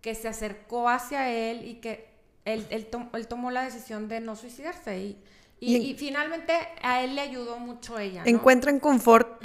que 0.00 0.14
se 0.14 0.28
acercó 0.28 0.88
hacia 0.88 1.28
él 1.30 1.66
y 1.66 1.74
que 1.76 2.08
él, 2.46 2.66
él, 2.70 3.26
tomó 3.26 3.50
la 3.50 3.62
decisión 3.62 4.08
de 4.08 4.20
no 4.20 4.36
suicidarse. 4.36 4.98
Y, 4.98 5.18
y, 5.60 5.94
finalmente 5.94 6.54
a 6.82 7.02
él 7.02 7.14
le 7.14 7.20
ayudó 7.20 7.58
mucho 7.58 7.98
ella. 7.98 8.22
¿no? 8.22 8.30
Encuentran 8.30 8.80
confort. 8.80 9.44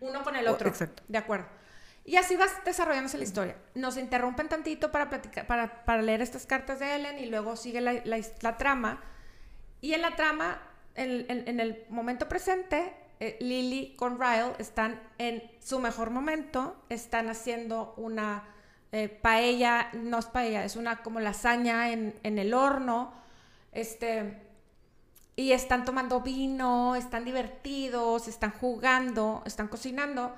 Uno 0.00 0.22
con 0.22 0.36
el 0.36 0.46
otro. 0.46 0.68
exacto. 0.68 1.02
De 1.08 1.18
acuerdo. 1.18 1.55
Y 2.06 2.16
así 2.16 2.36
va 2.36 2.46
desarrollándose 2.64 3.18
la 3.18 3.24
historia. 3.24 3.56
Nos 3.74 3.98
interrumpen 3.98 4.48
tantito 4.48 4.90
para, 4.90 6.02
leer 6.02 6.22
estas 6.22 6.46
cartas 6.46 6.78
de 6.78 6.94
Ellen 6.94 7.18
y 7.18 7.26
luego 7.26 7.56
sigue 7.56 7.80
la 7.80 8.56
trama 8.56 9.02
y 9.80 9.94
en 9.94 10.02
la 10.02 10.16
trama, 10.16 10.60
en, 10.94 11.60
el 11.60 11.84
momento 11.90 12.28
presente, 12.28 12.94
eh, 13.20 13.36
Lily 13.40 13.94
con 13.96 14.20
Ryle 14.20 14.54
están 14.58 15.00
en 15.18 15.42
su 15.60 15.78
mejor 15.78 16.10
momento, 16.10 16.82
están 16.88 17.28
haciendo 17.28 17.94
una 17.96 18.44
eh, 18.92 19.08
paella, 19.08 19.90
no 19.92 20.18
es 20.18 20.26
paella, 20.26 20.64
es 20.64 20.76
una 20.76 21.02
como 21.02 21.20
lasaña 21.20 21.90
en, 21.90 22.18
en 22.22 22.38
el 22.38 22.54
horno, 22.54 23.12
este, 23.72 24.42
y 25.36 25.52
están 25.52 25.84
tomando 25.84 26.20
vino, 26.20 26.96
están 26.96 27.24
divertidos, 27.24 28.26
están 28.28 28.52
jugando, 28.52 29.42
están 29.44 29.68
cocinando. 29.68 30.34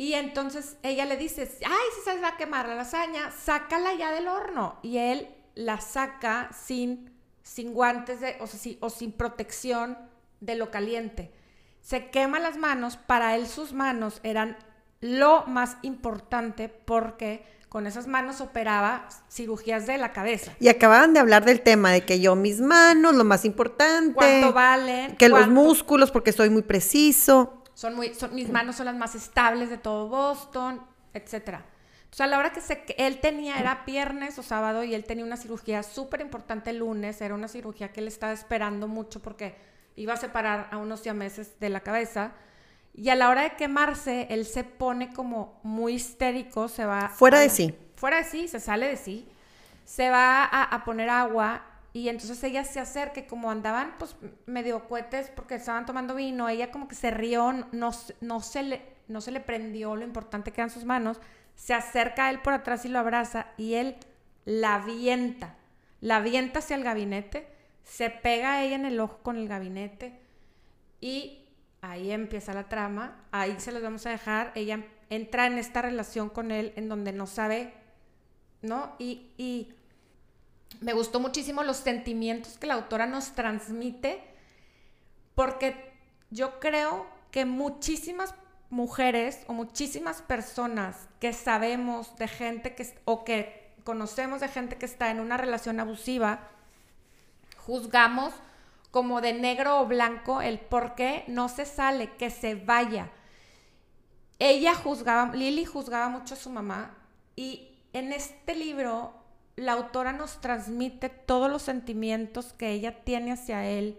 Y 0.00 0.14
entonces 0.14 0.78
ella 0.82 1.04
le 1.04 1.18
dice, 1.18 1.46
ay, 1.62 1.88
si 1.94 2.10
se 2.10 2.18
va 2.20 2.28
a 2.28 2.36
quemar 2.38 2.66
la 2.66 2.74
lasaña, 2.74 3.30
sácala 3.30 3.92
ya 3.92 4.10
del 4.12 4.28
horno. 4.28 4.78
Y 4.80 4.96
él 4.96 5.28
la 5.54 5.78
saca 5.78 6.48
sin 6.54 7.10
sin 7.42 7.74
guantes 7.74 8.20
de, 8.20 8.36
o, 8.40 8.46
sea, 8.46 8.72
o 8.80 8.88
sin 8.88 9.12
protección 9.12 9.98
de 10.40 10.54
lo 10.54 10.70
caliente. 10.70 11.30
Se 11.82 12.08
quema 12.08 12.38
las 12.38 12.56
manos, 12.56 12.96
para 12.96 13.36
él 13.36 13.46
sus 13.46 13.74
manos 13.74 14.20
eran 14.22 14.56
lo 15.00 15.44
más 15.46 15.76
importante 15.82 16.70
porque 16.70 17.44
con 17.68 17.86
esas 17.86 18.06
manos 18.06 18.40
operaba 18.40 19.06
cirugías 19.30 19.86
de 19.86 19.98
la 19.98 20.12
cabeza. 20.12 20.52
Y 20.60 20.68
acababan 20.68 21.12
de 21.12 21.20
hablar 21.20 21.44
del 21.44 21.60
tema 21.60 21.90
de 21.90 22.06
que 22.06 22.20
yo 22.20 22.36
mis 22.36 22.62
manos, 22.62 23.14
lo 23.14 23.24
más 23.24 23.44
importante. 23.44 24.14
¿Cuánto 24.14 24.54
valen? 24.54 25.16
Que 25.16 25.28
los 25.28 25.48
músculos, 25.48 26.10
porque 26.10 26.32
soy 26.32 26.48
muy 26.48 26.62
preciso. 26.62 27.59
Son 27.80 27.94
muy, 27.94 28.12
son, 28.12 28.34
mis 28.34 28.50
manos 28.50 28.76
son 28.76 28.84
las 28.84 28.94
más 28.94 29.14
estables 29.14 29.70
de 29.70 29.78
todo 29.78 30.06
Boston, 30.06 30.82
etcétera. 31.14 31.64
Sea, 32.10 32.26
a 32.26 32.28
la 32.28 32.38
hora 32.38 32.52
que, 32.52 32.60
se, 32.60 32.84
él 32.98 33.20
tenía, 33.20 33.58
era 33.58 33.84
viernes 33.86 34.38
o 34.38 34.42
sábado, 34.42 34.84
y 34.84 34.94
él 34.94 35.04
tenía 35.04 35.24
una 35.24 35.38
cirugía 35.38 35.82
súper 35.82 36.20
importante 36.20 36.68
el 36.68 36.80
lunes, 36.80 37.22
era 37.22 37.34
una 37.34 37.48
cirugía 37.48 37.90
que 37.90 38.00
él 38.00 38.08
estaba 38.08 38.34
esperando 38.34 38.86
mucho 38.86 39.22
porque 39.22 39.56
iba 39.96 40.12
a 40.12 40.18
separar 40.18 40.68
a 40.70 40.76
unos 40.76 41.06
meses 41.14 41.58
de 41.58 41.70
la 41.70 41.80
cabeza. 41.80 42.32
Y 42.92 43.08
a 43.08 43.14
la 43.14 43.30
hora 43.30 43.44
de 43.44 43.56
quemarse, 43.56 44.26
él 44.28 44.44
se 44.44 44.62
pone 44.62 45.14
como 45.14 45.58
muy 45.62 45.94
histérico, 45.94 46.68
se 46.68 46.84
va... 46.84 47.08
Fuera 47.08 47.38
de 47.38 47.48
sí. 47.48 47.74
Fuera 47.96 48.18
de 48.18 48.24
sí, 48.24 48.46
se 48.46 48.60
sale 48.60 48.88
de 48.88 48.98
sí. 48.98 49.26
Se 49.86 50.10
va 50.10 50.44
a, 50.44 50.84
poner 50.84 51.08
agua 51.08 51.62
y 51.92 52.08
entonces 52.08 52.42
ella 52.44 52.64
se 52.64 52.80
acerca 52.80 53.26
como 53.26 53.50
andaban 53.50 53.94
pues 53.98 54.16
medio 54.46 54.88
cohetes 54.88 55.30
porque 55.34 55.56
estaban 55.56 55.86
tomando 55.86 56.14
vino, 56.14 56.48
ella 56.48 56.70
como 56.70 56.88
que 56.88 56.94
se 56.94 57.10
rió, 57.10 57.52
no, 57.72 57.90
no, 58.20 58.40
se, 58.40 58.62
le, 58.62 58.82
no 59.08 59.20
se 59.20 59.32
le 59.32 59.40
prendió 59.40 59.96
lo 59.96 60.04
importante 60.04 60.52
que 60.52 60.60
eran 60.60 60.70
sus 60.70 60.84
manos 60.84 61.20
se 61.60 61.74
acerca 61.74 62.26
a 62.26 62.30
él 62.30 62.40
por 62.40 62.54
atrás 62.54 62.86
y 62.86 62.88
lo 62.88 62.98
abraza 62.98 63.48
y 63.58 63.74
él 63.74 63.96
la 64.46 64.76
avienta, 64.76 65.56
la 66.00 66.16
avienta 66.16 66.60
hacia 66.60 66.74
el 66.74 66.82
gabinete, 66.82 67.46
se 67.82 68.08
pega 68.08 68.54
a 68.54 68.62
ella 68.62 68.76
en 68.76 68.86
el 68.86 68.98
ojo 68.98 69.18
con 69.22 69.36
el 69.36 69.46
gabinete 69.46 70.18
y 71.02 71.44
ahí 71.82 72.12
empieza 72.12 72.54
la 72.54 72.70
trama, 72.70 73.26
ahí 73.30 73.56
se 73.58 73.72
los 73.72 73.82
vamos 73.82 74.06
a 74.06 74.10
dejar, 74.10 74.52
ella 74.54 74.86
entra 75.10 75.46
en 75.46 75.58
esta 75.58 75.82
relación 75.82 76.30
con 76.30 76.50
él 76.50 76.72
en 76.76 76.88
donde 76.88 77.12
no 77.12 77.26
sabe, 77.26 77.74
¿no? 78.62 78.94
Y 78.98 79.74
me 80.80 80.92
gustó 80.92 81.20
muchísimo 81.20 81.62
los 81.62 81.78
sentimientos 81.78 82.58
que 82.58 82.66
la 82.66 82.74
autora 82.74 83.06
nos 83.06 83.32
transmite 83.32 84.22
porque 85.34 85.92
yo 86.30 86.60
creo 86.60 87.06
que 87.30 87.44
muchísimas 87.44 88.34
mujeres 88.70 89.40
o 89.48 89.52
muchísimas 89.52 90.22
personas 90.22 91.08
que 91.18 91.32
sabemos 91.32 92.16
de 92.16 92.28
gente 92.28 92.74
que 92.74 92.94
o 93.04 93.24
que 93.24 93.72
conocemos 93.84 94.40
de 94.40 94.48
gente 94.48 94.76
que 94.76 94.86
está 94.86 95.10
en 95.10 95.20
una 95.20 95.36
relación 95.36 95.80
abusiva, 95.80 96.48
juzgamos 97.56 98.32
como 98.90 99.20
de 99.20 99.32
negro 99.32 99.80
o 99.80 99.86
blanco 99.86 100.42
el 100.42 100.58
por 100.58 100.94
qué 100.94 101.24
no 101.28 101.48
se 101.48 101.66
sale, 101.66 102.12
que 102.16 102.30
se 102.30 102.54
vaya. 102.54 103.10
Ella 104.38 104.74
juzgaba, 104.74 105.34
Lily 105.34 105.64
juzgaba 105.64 106.08
mucho 106.08 106.34
a 106.34 106.36
su 106.36 106.50
mamá 106.50 106.94
y 107.36 107.68
en 107.92 108.12
este 108.12 108.54
libro 108.54 109.12
la 109.56 109.72
autora 109.72 110.12
nos 110.12 110.40
transmite 110.40 111.08
todos 111.08 111.50
los 111.50 111.62
sentimientos 111.62 112.52
que 112.52 112.70
ella 112.70 113.04
tiene 113.04 113.32
hacia 113.32 113.66
él 113.66 113.98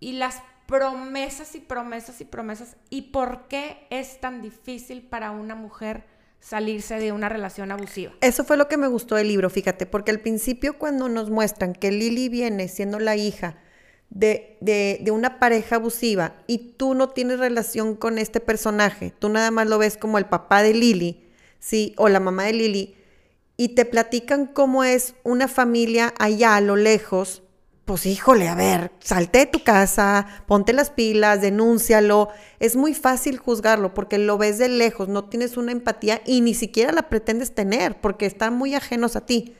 y 0.00 0.12
las 0.12 0.42
promesas 0.66 1.54
y 1.54 1.60
promesas 1.60 2.20
y 2.20 2.24
promesas. 2.24 2.76
¿Y 2.90 3.02
por 3.02 3.48
qué 3.48 3.86
es 3.90 4.20
tan 4.20 4.42
difícil 4.42 5.02
para 5.02 5.30
una 5.30 5.54
mujer 5.54 6.04
salirse 6.40 6.96
de 6.96 7.12
una 7.12 7.28
relación 7.28 7.70
abusiva? 7.72 8.12
Eso 8.20 8.44
fue 8.44 8.56
lo 8.56 8.68
que 8.68 8.76
me 8.76 8.88
gustó 8.88 9.14
del 9.16 9.28
libro, 9.28 9.50
fíjate, 9.50 9.86
porque 9.86 10.10
al 10.10 10.20
principio 10.20 10.78
cuando 10.78 11.08
nos 11.08 11.30
muestran 11.30 11.74
que 11.74 11.90
Lily 11.90 12.28
viene 12.28 12.68
siendo 12.68 12.98
la 12.98 13.16
hija 13.16 13.58
de, 14.10 14.58
de, 14.60 15.00
de, 15.02 15.10
una 15.10 15.40
pareja 15.40 15.76
abusiva 15.76 16.36
y 16.46 16.74
tú 16.76 16.94
no 16.94 17.08
tienes 17.08 17.38
relación 17.38 17.96
con 17.96 18.18
este 18.18 18.38
personaje, 18.38 19.12
tú 19.18 19.28
nada 19.28 19.50
más 19.50 19.66
lo 19.66 19.78
ves 19.78 19.96
como 19.96 20.18
el 20.18 20.26
papá 20.26 20.62
de 20.62 20.72
Lily, 20.72 21.24
¿sí? 21.58 21.94
O 21.96 22.08
la 22.08 22.20
mamá 22.20 22.44
de 22.44 22.52
Lily, 22.52 22.94
y 23.56 23.70
te 23.70 23.84
platican 23.84 24.46
cómo 24.46 24.84
es 24.84 25.14
una 25.22 25.48
familia 25.48 26.12
allá 26.18 26.56
a 26.56 26.60
lo 26.60 26.76
lejos, 26.76 27.42
pues 27.84 28.06
híjole, 28.06 28.48
a 28.48 28.54
ver, 28.54 28.92
salte 29.00 29.40
de 29.40 29.46
tu 29.46 29.62
casa, 29.62 30.26
ponte 30.46 30.72
las 30.72 30.90
pilas, 30.90 31.42
denúncialo. 31.42 32.30
Es 32.58 32.76
muy 32.76 32.94
fácil 32.94 33.36
juzgarlo 33.36 33.92
porque 33.92 34.16
lo 34.16 34.38
ves 34.38 34.56
de 34.56 34.68
lejos, 34.68 35.08
no 35.08 35.24
tienes 35.28 35.58
una 35.58 35.72
empatía 35.72 36.22
y 36.24 36.40
ni 36.40 36.54
siquiera 36.54 36.92
la 36.92 37.10
pretendes 37.10 37.54
tener 37.54 38.00
porque 38.00 38.24
están 38.24 38.54
muy 38.54 38.74
ajenos 38.74 39.16
a 39.16 39.26
ti. 39.26 39.54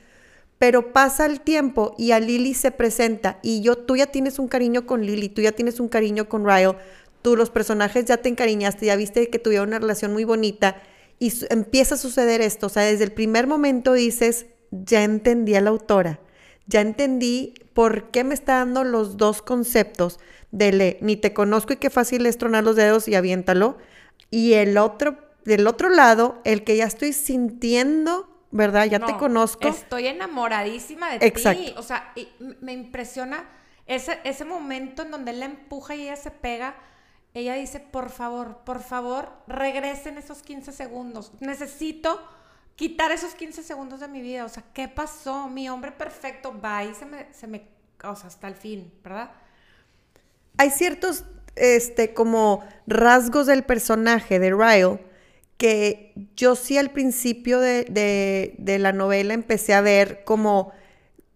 Pero 0.57 0.91
pasa 0.91 1.25
el 1.27 1.41
tiempo 1.41 1.93
y 1.99 2.11
a 2.11 2.19
Lily 2.19 2.55
se 2.55 2.71
presenta 2.71 3.37
y 3.43 3.61
yo, 3.61 3.77
tú 3.77 3.95
ya 3.95 4.07
tienes 4.07 4.39
un 4.39 4.47
cariño 4.47 4.87
con 4.87 5.05
Lily, 5.05 5.29
tú 5.29 5.41
ya 5.41 5.51
tienes 5.51 5.79
un 5.79 5.89
cariño 5.89 6.27
con 6.27 6.45
Ryle, 6.45 6.77
tú 7.21 7.35
los 7.35 7.51
personajes 7.51 8.05
ya 8.05 8.17
te 8.17 8.29
encariñaste, 8.29 8.87
ya 8.87 8.95
viste 8.95 9.29
que 9.29 9.37
tuvieron 9.37 9.67
una 9.67 9.79
relación 9.79 10.13
muy 10.13 10.23
bonita 10.23 10.81
y 11.19 11.33
empieza 11.49 11.95
a 11.95 11.97
suceder 11.97 12.41
esto. 12.41 12.67
O 12.67 12.69
sea, 12.69 12.83
desde 12.83 13.03
el 13.03 13.11
primer 13.11 13.47
momento 13.47 13.93
dices, 13.93 14.45
ya 14.71 15.03
entendí 15.03 15.55
a 15.55 15.61
la 15.61 15.69
autora 15.69 16.19
ya 16.67 16.81
entendí 16.81 17.53
por 17.73 18.11
qué 18.11 18.23
me 18.23 18.33
está 18.33 18.55
dando 18.55 18.83
los 18.83 19.17
dos 19.17 19.41
conceptos 19.41 20.19
de 20.51 20.71
le, 20.71 20.97
ni 21.01 21.15
te 21.15 21.33
conozco 21.33 21.73
y 21.73 21.77
qué 21.77 21.89
fácil 21.89 22.25
es 22.25 22.37
tronar 22.37 22.63
los 22.63 22.75
dedos 22.75 23.07
y 23.07 23.15
aviéntalo. 23.15 23.77
Y 24.31 24.53
el 24.53 24.77
otro, 24.77 25.17
del 25.43 25.67
otro 25.67 25.89
lado, 25.89 26.41
el 26.43 26.63
que 26.63 26.77
ya 26.77 26.85
estoy 26.85 27.13
sintiendo, 27.13 28.29
¿verdad? 28.51 28.85
Ya 28.85 28.99
te 28.99 29.15
conozco. 29.17 29.67
Estoy 29.67 30.07
enamoradísima 30.07 31.11
de 31.11 31.31
ti. 31.31 31.73
O 31.77 31.83
sea, 31.83 32.13
me 32.61 32.73
impresiona 32.73 33.49
ese, 33.85 34.19
ese 34.23 34.45
momento 34.45 35.03
en 35.03 35.11
donde 35.11 35.31
él 35.31 35.41
la 35.41 35.45
empuja 35.45 35.95
y 35.95 36.03
ella 36.03 36.15
se 36.15 36.31
pega. 36.31 36.75
Ella 37.35 37.53
dice, 37.53 37.79
por 37.79 38.09
favor, 38.09 38.61
por 38.65 38.81
favor, 38.81 39.29
regresen 39.45 40.17
esos 40.17 40.41
15 40.41 40.71
segundos. 40.71 41.31
Necesito 41.39 42.19
quitar 42.75 43.11
esos 43.11 43.35
15 43.35 43.61
segundos 43.61 43.99
de 43.99 44.07
mi 44.07 44.21
vida. 44.23 44.45
O 44.45 44.49
sea, 44.49 44.63
¿qué 44.73 44.87
pasó? 44.87 45.47
Mi 45.47 45.69
hombre 45.69 45.91
perfecto 45.91 46.59
va 46.59 46.83
y 46.83 46.95
se 46.95 47.05
me, 47.05 47.31
se 47.31 47.45
me, 47.45 47.67
o 48.03 48.15
sea, 48.15 48.27
hasta 48.27 48.47
el 48.47 48.55
fin, 48.55 48.91
¿verdad? 49.03 49.29
hay 50.57 50.69
ciertos, 50.69 51.25
este, 51.55 52.13
como 52.13 52.63
rasgos 52.87 53.47
del 53.47 53.63
personaje 53.63 54.39
de 54.39 54.51
Ryle 54.51 54.99
que 55.57 56.13
yo 56.35 56.55
sí 56.55 56.77
al 56.77 56.91
principio 56.91 57.59
de, 57.61 57.85
de, 58.57 58.79
la 58.79 58.91
novela 58.91 59.33
empecé 59.33 59.73
a 59.73 59.79
ver 59.79 60.25
como, 60.25 60.73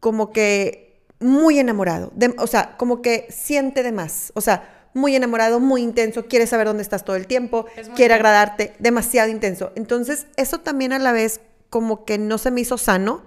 como 0.02 0.34
que 0.34 1.00
muy 1.20 1.58
enamorado, 1.58 2.12
de, 2.16 2.36
o 2.38 2.48
sea, 2.48 2.76
como 2.78 3.02
que 3.02 3.28
siente 3.30 3.82
de 3.82 3.94
más, 3.94 4.32
o 4.36 4.42
sea, 4.42 4.79
muy 4.94 5.16
enamorado, 5.16 5.60
muy 5.60 5.82
intenso, 5.82 6.26
quiere 6.26 6.48
saber 6.48 6.68
dónde 6.68 6.84
estás 6.84 7.06
todo 7.06 7.16
el 7.16 7.28
tiempo, 7.28 7.66
quiere 7.96 8.14
agradarte, 8.14 8.74
demasiado 8.80 9.30
intenso. 9.30 9.72
Entonces, 9.76 10.28
eso 10.36 10.60
también 10.60 10.94
a 10.94 11.00
la 11.00 11.12
vez 11.12 11.42
como 11.70 12.06
que 12.06 12.18
no 12.18 12.38
se 12.38 12.52
me 12.52 12.62
hizo 12.62 12.78
sano. 12.78 13.24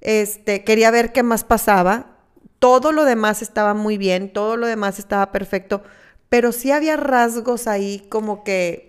Este, 0.00 0.64
quería 0.64 0.90
ver 0.90 1.12
qué 1.12 1.22
más 1.22 1.44
pasaba. 1.44 2.16
Todo 2.58 2.92
lo 2.92 3.04
demás 3.04 3.42
estaba 3.42 3.74
muy 3.74 3.98
bien, 3.98 4.32
todo 4.32 4.56
lo 4.56 4.66
demás 4.66 4.98
estaba 4.98 5.30
perfecto, 5.30 5.82
pero 6.28 6.52
sí 6.52 6.72
había 6.72 6.96
rasgos 6.96 7.66
ahí 7.66 8.06
como 8.08 8.44
que 8.44 8.86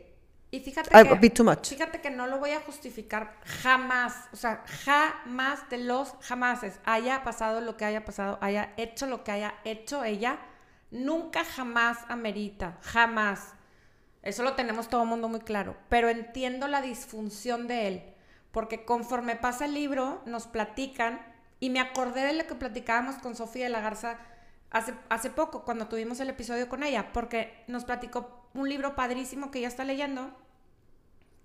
y 0.50 0.62
fíjate 0.62 0.90
a 0.94 1.04
que, 1.04 1.16
bit 1.16 1.34
too 1.34 1.44
much. 1.44 1.68
fíjate 1.68 2.00
que 2.00 2.10
no 2.10 2.26
lo 2.26 2.40
voy 2.40 2.52
a 2.52 2.62
justificar 2.62 3.36
jamás, 3.44 4.14
o 4.32 4.38
sea, 4.38 4.64
jamás 4.86 5.70
de 5.70 5.80
los 5.80 6.14
jamases 6.22 6.80
haya 6.86 7.24
pasado 7.24 7.60
lo 7.60 7.76
que 7.76 7.84
haya 7.84 8.06
pasado, 8.06 8.38
haya 8.40 8.74
hecho 8.78 9.08
lo 9.08 9.26
que 9.26 9.32
haya 9.32 9.56
hecho 9.66 10.06
ella, 10.06 10.40
nunca 10.92 11.44
jamás 11.44 12.00
amerita, 12.10 12.78
jamás. 12.82 13.54
Eso 14.22 14.44
lo 14.44 14.54
tenemos 14.54 14.90
todo 14.90 15.04
el 15.04 15.10
mundo 15.10 15.30
muy 15.30 15.40
claro, 15.40 15.78
pero 15.90 16.10
entiendo 16.10 16.68
la 16.68 16.82
disfunción 16.82 17.68
de 17.68 17.88
él, 17.88 18.04
porque 18.52 18.86
conforme 18.86 19.36
pasa 19.36 19.66
el 19.66 19.74
libro 19.74 20.22
nos 20.26 20.48
platican 20.48 21.22
y 21.60 21.70
me 21.70 21.80
acordé 21.80 22.22
de 22.26 22.34
lo 22.34 22.48
que 22.48 22.56
platicábamos 22.56 23.16
con 23.16 23.36
Sofía 23.36 23.66
de 23.66 23.70
la 23.70 23.82
Garza 23.82 24.20
hace, 24.70 24.94
hace 25.10 25.30
poco, 25.30 25.64
cuando 25.64 25.88
tuvimos 25.88 26.20
el 26.20 26.30
episodio 26.30 26.68
con 26.68 26.84
ella, 26.84 27.14
porque 27.14 27.64
nos 27.68 27.86
platicó 27.86 28.50
un 28.54 28.70
libro 28.70 28.96
padrísimo 28.96 29.52
que 29.52 29.60
ella 29.60 29.68
está 29.68 29.84
leyendo, 29.84 30.32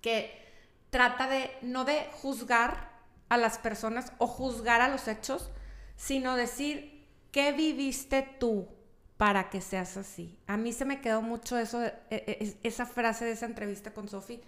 que 0.01 0.43
trata 0.89 1.27
de, 1.27 1.51
no 1.61 1.85
de 1.85 2.09
juzgar 2.21 2.91
a 3.29 3.37
las 3.37 3.57
personas 3.57 4.11
o 4.17 4.27
juzgar 4.27 4.81
a 4.81 4.89
los 4.89 5.07
hechos, 5.07 5.49
sino 5.95 6.35
decir, 6.35 7.07
¿qué 7.31 7.51
viviste 7.51 8.21
tú 8.39 8.67
para 9.17 9.49
que 9.49 9.61
seas 9.61 9.97
así? 9.97 10.37
A 10.47 10.57
mí 10.57 10.73
se 10.73 10.85
me 10.85 11.01
quedó 11.01 11.21
mucho 11.21 11.57
eso, 11.57 11.83
e- 11.83 11.93
e- 12.09 12.57
esa 12.63 12.85
frase 12.85 13.25
de 13.25 13.31
esa 13.31 13.45
entrevista 13.45 13.93
con 13.93 14.09
Sofi. 14.09 14.41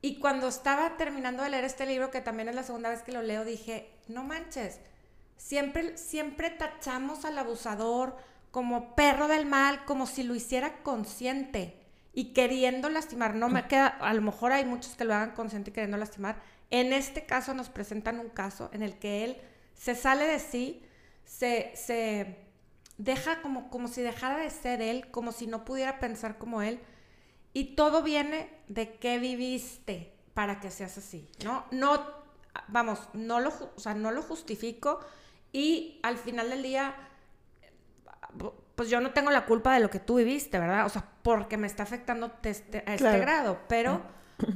Y 0.00 0.18
cuando 0.18 0.48
estaba 0.48 0.96
terminando 0.96 1.42
de 1.42 1.50
leer 1.50 1.64
este 1.64 1.86
libro, 1.86 2.10
que 2.10 2.20
también 2.20 2.48
es 2.48 2.54
la 2.54 2.64
segunda 2.64 2.88
vez 2.90 3.02
que 3.02 3.12
lo 3.12 3.22
leo, 3.22 3.44
dije, 3.44 3.90
no 4.08 4.24
manches, 4.24 4.80
siempre, 5.36 5.96
siempre 5.96 6.50
tachamos 6.50 7.24
al 7.24 7.38
abusador 7.38 8.16
como 8.50 8.94
perro 8.96 9.28
del 9.28 9.46
mal, 9.46 9.84
como 9.84 10.06
si 10.06 10.22
lo 10.24 10.34
hiciera 10.34 10.82
consciente 10.82 11.78
y 12.12 12.32
queriendo 12.32 12.88
lastimar. 12.88 13.34
No 13.34 13.48
me 13.48 13.66
queda, 13.68 13.86
a 13.86 14.12
lo 14.14 14.22
mejor 14.22 14.52
hay 14.52 14.64
muchos 14.64 14.96
que 14.96 15.04
lo 15.04 15.14
hagan 15.14 15.32
consciente 15.32 15.70
y 15.70 15.72
queriendo 15.72 15.96
lastimar. 15.96 16.42
En 16.70 16.92
este 16.92 17.24
caso 17.24 17.54
nos 17.54 17.68
presentan 17.70 18.18
un 18.18 18.28
caso 18.28 18.70
en 18.72 18.82
el 18.82 18.98
que 18.98 19.24
él 19.24 19.36
se 19.74 19.94
sale 19.94 20.26
de 20.26 20.38
sí, 20.38 20.82
se, 21.24 21.72
se 21.74 22.36
deja 22.98 23.42
como, 23.42 23.70
como 23.70 23.88
si 23.88 24.02
dejara 24.02 24.38
de 24.38 24.50
ser 24.50 24.82
él, 24.82 25.10
como 25.10 25.32
si 25.32 25.46
no 25.46 25.64
pudiera 25.64 25.98
pensar 25.98 26.38
como 26.38 26.62
él. 26.62 26.80
Y 27.54 27.74
todo 27.76 28.02
viene 28.02 28.48
de 28.68 28.94
qué 28.94 29.18
viviste 29.18 30.12
para 30.34 30.60
que 30.60 30.70
seas 30.70 30.96
así, 30.98 31.28
¿no? 31.44 31.64
No, 31.70 32.02
vamos, 32.68 33.00
no 33.12 33.40
lo, 33.40 33.50
o 33.76 33.80
sea, 33.80 33.94
no 33.94 34.10
lo 34.10 34.22
justifico 34.22 35.00
y 35.52 36.00
al 36.02 36.16
final 36.16 36.48
del 36.48 36.62
día, 36.62 36.94
pues 38.74 38.88
yo 38.88 39.00
no 39.00 39.12
tengo 39.12 39.30
la 39.30 39.44
culpa 39.44 39.74
de 39.74 39.80
lo 39.80 39.90
que 39.90 39.98
tú 40.00 40.16
viviste, 40.16 40.58
¿verdad? 40.58 40.86
O 40.86 40.88
sea, 40.88 41.06
porque 41.22 41.56
me 41.56 41.66
está 41.66 41.82
afectando 41.82 42.26
a 42.26 42.48
este 42.48 42.82
Claro. 42.96 43.20
grado, 43.20 43.58
pero 43.68 44.02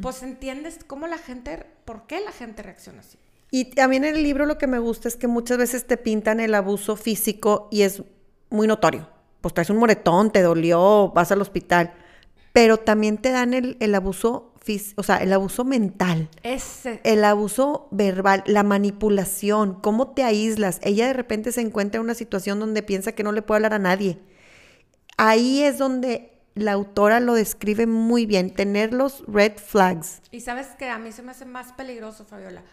pues 0.01 0.23
entiendes 0.23 0.81
cómo 0.87 1.07
la 1.07 1.19
gente, 1.19 1.67
por 1.85 2.07
qué 2.07 2.21
la 2.21 2.33
gente 2.33 2.63
reacciona 2.63 3.01
así. 3.01 3.19
Y 3.51 3.67
también 3.67 4.05
en 4.05 4.17
el 4.17 4.23
libro 4.23 4.47
lo 4.47 4.59
que 4.59 4.67
me 4.67 4.79
gusta 4.79 5.09
es 5.09 5.17
que 5.17 5.29
muchas 5.29 5.59
veces 5.59 5.87
te 5.87 5.97
pintan 5.97 6.41
el 6.41 6.55
abuso 6.55 6.97
físico 6.97 7.69
y 7.71 7.83
es 7.83 8.03
muy 8.51 8.67
notorio. 8.67 9.09
Pues 9.41 9.55
traes 9.55 9.71
un 9.71 9.79
moretón, 9.79 10.31
te 10.31 10.43
dolió, 10.43 11.13
vas 11.15 11.31
al 11.33 11.41
hospital. 11.41 11.93
Pero 12.53 12.79
también 12.79 13.19
te 13.19 13.31
dan 13.31 13.55
el, 13.55 13.77
el 13.81 13.95
abuso 13.95 14.53
físico, 14.67 15.01
o 15.01 15.05
sea, 15.05 15.19
el 15.19 15.33
abuso 15.33 15.65
mental. 15.65 16.29
Ese, 16.43 17.01
El 17.05 17.25
abuso 17.25 17.87
verbal, 17.93 18.43
la 18.47 18.65
manipulación, 18.65 19.81
cómo 19.81 20.09
te 20.09 20.25
aíslas. 20.25 20.81
Ella 20.83 21.07
de 21.07 21.13
repente 21.13 21.53
se 21.53 21.61
encuentra 21.61 21.99
en 21.99 22.05
una 22.05 22.15
situación 22.15 22.59
donde 22.59 22.83
piensa 22.83 23.13
que 23.13 23.23
no 23.23 23.33
le 23.33 23.43
puede 23.43 23.59
hablar 23.59 23.75
a 23.75 23.79
nadie. 23.79 24.19
Ahí 25.17 25.63
es 25.63 25.79
donde 25.79 26.33
la 26.55 26.73
autora 26.73 27.21
lo 27.21 27.35
describe 27.35 27.87
muy 27.87 28.27
bien, 28.27 28.53
tener 28.53 28.93
los 28.93 29.23
red 29.29 29.53
flags. 29.57 30.21
Y 30.33 30.41
sabes 30.41 30.69
que 30.79 30.89
a 30.89 30.99
mí 30.99 31.13
se 31.13 31.23
me 31.23 31.31
hace 31.31 31.45
más 31.45 31.73
peligroso, 31.75 32.25
Fabiola, 32.25 32.65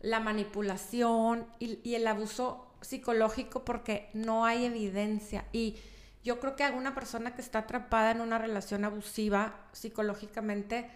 la 0.00 0.20
manipulación 0.20 1.46
y, 1.58 1.78
y 1.82 1.94
el 1.94 2.06
abuso 2.06 2.67
psicológico 2.80 3.64
porque 3.64 4.10
no 4.14 4.44
hay 4.44 4.64
evidencia. 4.64 5.44
Y 5.52 5.76
yo 6.24 6.40
creo 6.40 6.56
que 6.56 6.64
alguna 6.64 6.94
persona 6.94 7.34
que 7.34 7.42
está 7.42 7.60
atrapada 7.60 8.10
en 8.10 8.20
una 8.20 8.38
relación 8.38 8.84
abusiva 8.84 9.68
psicológicamente 9.72 10.90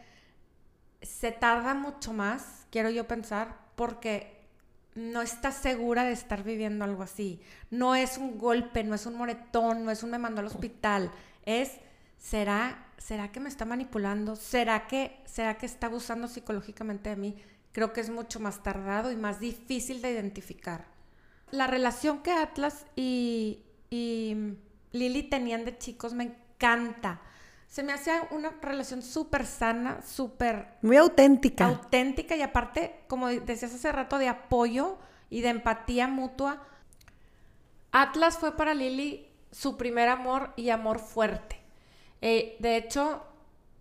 se 1.03 1.33
tarda 1.33 1.75
mucho 1.75 2.13
más, 2.13 2.67
quiero 2.71 2.91
yo 2.91 3.07
pensar, 3.09 3.57
porque 3.75 4.41
no 4.95 5.23
está 5.23 5.51
segura 5.51 6.05
de 6.05 6.13
estar 6.13 6.43
viviendo 6.43 6.85
algo 6.85 7.03
así. 7.03 7.41
No 7.71 7.95
es 7.95 8.19
un 8.19 8.39
golpe, 8.39 8.85
no 8.85 8.95
es 8.95 9.07
un 9.07 9.17
moretón, 9.17 9.85
no 9.85 9.91
es 9.91 10.03
un 10.03 10.11
me 10.11 10.19
mandó 10.19 10.41
al 10.41 10.47
hospital. 10.47 11.11
Es, 11.45 11.73
¿será, 12.19 12.87
¿será 12.99 13.33
que 13.33 13.41
me 13.41 13.49
está 13.49 13.65
manipulando? 13.65 14.37
¿Será 14.37 14.87
que, 14.87 15.21
¿Será 15.25 15.57
que 15.57 15.67
está 15.67 15.87
abusando 15.87 16.29
psicológicamente 16.29 17.11
de 17.11 17.17
mí? 17.17 17.37
Creo 17.73 17.93
que 17.93 18.03
es 18.03 18.11
mucho 18.11 18.39
más 18.39 18.63
tardado 18.63 19.11
y 19.11 19.17
más 19.17 19.41
difícil 19.41 20.03
de 20.03 20.13
identificar. 20.13 20.85
La 21.53 21.67
relación 21.67 22.23
que 22.23 22.33
Atlas 22.33 22.87
y, 22.97 23.61
y 23.91 24.57
Lily 24.93 25.23
tenían 25.25 25.65
de 25.65 25.79
chicos 25.79 26.15
me 26.15 26.25
encanta. 26.25 27.21
Se 27.69 27.83
me 27.83 27.93
hacía 27.93 28.27
una 28.31 28.51
relación 28.61 29.03
súper 29.03 29.47
sana, 29.47 30.03
súper 30.03 30.75
Muy 30.83 30.97
auténtica. 30.97 31.67
auténtica 31.67 32.37
y 32.37 32.43
aparte, 32.43 33.05
como 33.07 33.29
decías 33.29 33.75
hace 33.75 33.93
rato, 33.93 34.19
de 34.19 34.29
apoyo 34.29 34.99
y 35.31 35.41
de 35.41 35.49
empatía 35.49 36.09
mutua. 36.09 36.67
Atlas 37.93 38.39
fue 38.39 38.57
para 38.57 38.75
Lily 38.75 39.29
su 39.51 39.77
primer 39.77 40.09
amor 40.09 40.53
y 40.57 40.71
amor 40.71 40.99
fuerte. 40.99 41.61
Eh, 42.21 42.57
de 42.61 42.77
hecho, 42.77 43.25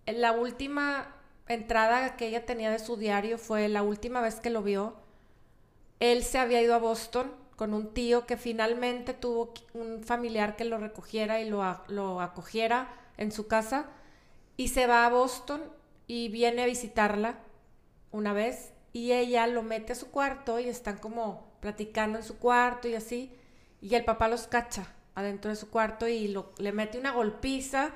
la 0.06 0.34
última 0.34 1.16
entrada 1.48 2.18
que 2.18 2.28
ella 2.28 2.46
tenía 2.46 2.70
de 2.70 2.80
su 2.80 2.98
diario 2.98 3.38
fue 3.38 3.68
la 3.70 3.84
última 3.84 4.22
vez 4.22 4.40
que 4.42 4.50
lo 4.50 4.62
vio. 4.62 4.96
Él 6.00 6.24
se 6.24 6.38
había 6.38 6.62
ido 6.62 6.76
a 6.76 6.80
Boston 6.80 7.41
con 7.62 7.76
un 7.76 7.94
tío 7.94 8.26
que 8.26 8.38
finalmente 8.38 9.14
tuvo 9.14 9.54
un 9.76 10.02
familiar 10.04 10.56
que 10.56 10.66
lo 10.66 10.80
recogiera 10.80 11.42
y 11.42 11.48
lo, 11.48 12.20
acogiera 12.20 12.90
en 13.18 13.32
su 13.32 13.46
casa 13.46 13.86
y 14.58 14.70
se 14.70 14.88
va 14.88 15.06
a 15.06 15.12
Boston 15.12 15.62
y 16.08 16.30
viene 16.30 16.64
a 16.64 16.66
visitarla 16.66 17.38
una 18.10 18.34
vez 18.34 18.74
y 18.94 19.12
ella 19.12 19.46
lo 19.46 19.62
mete 19.62 19.94
a 19.94 19.96
su 19.96 20.10
cuarto 20.10 20.60
y 20.60 20.70
están 20.70 20.98
como 20.98 21.52
platicando 21.60 22.18
en 22.18 22.24
su 22.24 22.40
cuarto 22.40 22.88
y 22.88 22.96
así 22.96 23.32
y 23.80 23.94
el 23.94 24.06
papá 24.06 24.28
los 24.28 24.48
cacha 24.48 24.88
adentro 25.14 25.52
de 25.52 25.56
su 25.56 25.70
cuarto 25.70 26.08
y 26.08 26.36
le 26.58 26.72
mete 26.72 26.98
una 26.98 27.12
golpiza 27.12 27.92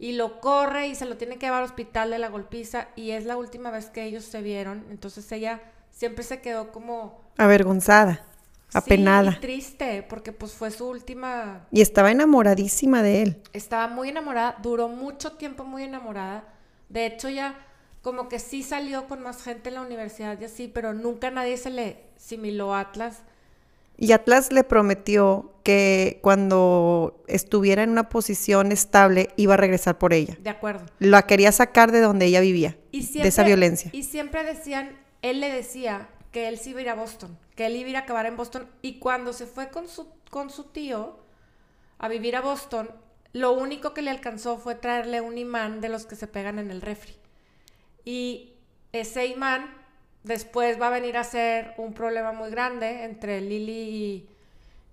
y 0.00 0.14
lo 0.14 0.40
corre 0.40 0.88
y 0.88 0.96
se 0.96 1.06
lo 1.06 1.16
tiene 1.16 1.38
que 1.38 1.46
llevar 1.46 1.60
al 1.60 1.66
hospital 1.66 2.10
de 2.10 2.18
la 2.18 2.30
golpiza 2.30 2.88
y 2.96 3.12
es 3.12 3.26
la 3.26 3.36
última 3.36 3.70
vez 3.70 3.90
que 3.90 4.02
ellos 4.02 4.24
se 4.24 4.42
vieron. 4.42 4.86
Entonces 4.90 5.30
ella 5.30 5.60
siempre 5.92 6.24
se 6.24 6.40
quedó 6.40 6.72
como 6.72 7.20
Avergonzada, 7.36 8.24
apenada. 8.72 9.32
Sí, 9.32 9.36
y 9.38 9.40
triste 9.40 10.02
porque 10.08 10.32
pues 10.32 10.52
fue 10.52 10.70
su 10.70 10.86
última 10.88 11.66
Y 11.70 11.80
estaba 11.80 12.10
enamoradísima 12.10 13.02
de 13.02 13.22
él. 13.22 13.42
estaba 13.52 13.88
muy 13.88 14.08
enamorada, 14.10 14.56
duró 14.62 14.88
mucho 14.88 15.32
tiempo 15.32 15.64
muy 15.64 15.84
enamorada. 15.84 16.44
De 16.88 17.06
hecho, 17.06 17.28
ya 17.28 17.58
como 18.02 18.28
que 18.28 18.38
sí 18.38 18.62
salió 18.62 19.06
con 19.08 19.22
más 19.22 19.42
gente 19.42 19.68
en 19.68 19.74
la 19.76 19.82
universidad 19.82 20.40
y 20.40 20.44
así, 20.44 20.68
pero 20.68 20.94
nunca 20.94 21.30
nadie 21.30 21.56
se 21.56 21.70
le 21.70 22.00
similó 22.16 22.74
a 22.74 22.80
Atlas. 22.80 23.22
Y 24.00 24.12
Atlas 24.12 24.52
le 24.52 24.62
prometió 24.62 25.52
que 25.64 26.20
cuando 26.22 27.20
estuviera 27.26 27.82
en 27.82 27.90
una 27.90 28.08
posición 28.08 28.70
estable 28.70 29.30
iba 29.36 29.54
a 29.54 29.56
regresar 29.56 29.98
por 29.98 30.12
ella. 30.12 30.38
De 30.40 30.50
acuerdo. 30.50 30.86
La 31.00 31.22
quería 31.26 31.50
sacar 31.50 31.90
de 31.90 32.00
donde 32.00 32.26
ella 32.26 32.40
vivía, 32.40 32.76
Y 32.92 33.04
de 33.04 33.26
esa 33.26 33.42
violencia. 33.42 33.90
Y 33.92 34.04
siempre 34.04 34.44
decían, 34.44 34.96
él 35.20 35.40
le 35.40 35.52
decía 35.52 36.08
que 36.30 36.46
él 36.48 36.58
sí 36.58 36.70
iba 36.70 36.78
a 36.78 36.82
ir 36.82 36.88
a 36.90 36.94
Boston, 36.94 37.36
que 37.58 37.66
él 37.66 37.74
iba 37.74 37.98
a 37.98 38.02
acabar 38.02 38.24
en 38.26 38.36
Boston. 38.36 38.68
Y 38.82 39.00
cuando 39.00 39.32
se 39.32 39.44
fue 39.44 39.68
con 39.68 39.88
su, 39.88 40.06
con 40.30 40.48
su 40.48 40.62
tío 40.62 41.16
a 41.98 42.06
vivir 42.06 42.36
a 42.36 42.40
Boston, 42.40 42.88
lo 43.32 43.50
único 43.50 43.94
que 43.94 44.00
le 44.00 44.12
alcanzó 44.12 44.58
fue 44.58 44.76
traerle 44.76 45.20
un 45.20 45.38
imán 45.38 45.80
de 45.80 45.88
los 45.88 46.06
que 46.06 46.14
se 46.14 46.28
pegan 46.28 46.60
en 46.60 46.70
el 46.70 46.80
refri. 46.80 47.16
Y 48.04 48.52
ese 48.92 49.26
imán 49.26 49.74
después 50.22 50.80
va 50.80 50.86
a 50.86 50.90
venir 50.90 51.16
a 51.16 51.24
ser 51.24 51.74
un 51.78 51.94
problema 51.94 52.30
muy 52.30 52.48
grande 52.50 53.02
entre 53.02 53.40
Lily 53.40 53.72
y, 53.72 54.28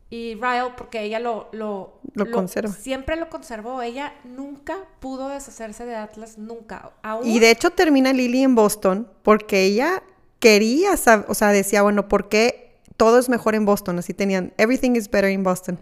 y 0.10 0.34
Ryle 0.34 0.73
porque 0.75 1.04
ella 1.04 1.19
lo, 1.19 1.49
lo, 1.51 1.99
Lo 2.15 2.32
conserva. 2.32 2.73
Siempre 2.73 3.15
lo 3.15 3.30
conservó. 3.30 3.84
Ella 3.84 4.15
nunca 4.23 4.75
pudo 4.99 5.30
deshacerse 5.30 5.86
de 5.86 5.97
Atlas, 5.97 6.39
nunca. 6.39 6.93
Aún, 7.04 7.28
Y 7.28 7.38
de 7.38 7.51
hecho 7.51 7.69
termina 7.69 8.12
Lily 8.12 8.41
en 8.41 8.56
Boston 8.56 9.08
porque 9.21 9.65
ella 9.65 10.01
quería, 10.45 10.91
sab- 10.91 11.25
o 11.27 11.34
sea, 11.34 11.47
decía, 11.49 11.81
bueno, 11.81 12.08
¿por 12.08 12.29
qué 12.29 12.77
todo 12.97 13.17
es 13.17 13.29
mejor 13.29 13.55
en 13.55 13.65
Boston? 13.65 13.97
Así 13.97 14.13
tenían, 14.13 14.53
everything 14.60 14.91
is 14.91 15.10
better 15.10 15.31
in 15.31 15.41
Boston. 15.41 15.79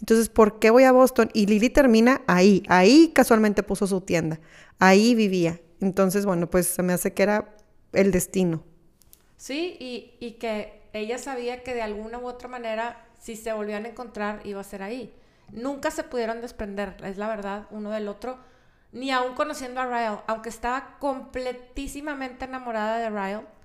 Entonces, 0.00 0.30
¿por 0.30 0.58
qué 0.58 0.70
voy 0.70 0.84
a 0.84 0.92
Boston? 0.92 1.28
Y 1.34 1.44
Lily 1.44 1.68
termina 1.68 2.22
ahí, 2.26 2.62
ahí 2.68 3.12
casualmente 3.14 3.62
puso 3.62 3.86
su 3.86 4.00
tienda, 4.00 4.40
ahí 4.78 5.14
vivía. 5.14 5.60
Entonces, 5.82 6.24
bueno, 6.24 6.48
pues 6.48 6.66
se 6.66 6.82
me 6.82 6.94
hace 6.94 7.12
que 7.12 7.24
era 7.24 7.54
el 7.92 8.10
destino. 8.10 8.64
Sí, 9.36 9.76
y, 9.78 10.14
y 10.18 10.32
que 10.38 10.80
ella 10.94 11.18
sabía 11.18 11.62
que 11.62 11.74
de 11.74 11.82
alguna 11.82 12.16
u 12.18 12.26
otra 12.26 12.48
manera, 12.48 13.06
si 13.20 13.36
se 13.36 13.52
volvían 13.52 13.84
a 13.84 13.88
encontrar, 13.88 14.40
iba 14.44 14.62
a 14.62 14.64
ser 14.64 14.82
ahí. 14.82 15.12
Nunca 15.52 15.90
se 15.90 16.04
pudieron 16.04 16.40
desprender, 16.40 16.96
es 17.04 17.18
la 17.18 17.28
verdad, 17.28 17.66
uno 17.70 17.90
del 17.90 18.08
otro. 18.08 18.38
Ni 18.92 19.10
aún 19.10 19.34
conociendo 19.34 19.82
a 19.82 19.84
Ryle, 19.86 20.22
aunque 20.26 20.48
estaba 20.48 20.96
completísimamente 21.00 22.46
enamorada 22.46 22.96
de 22.96 23.10
Ryle, 23.10 23.55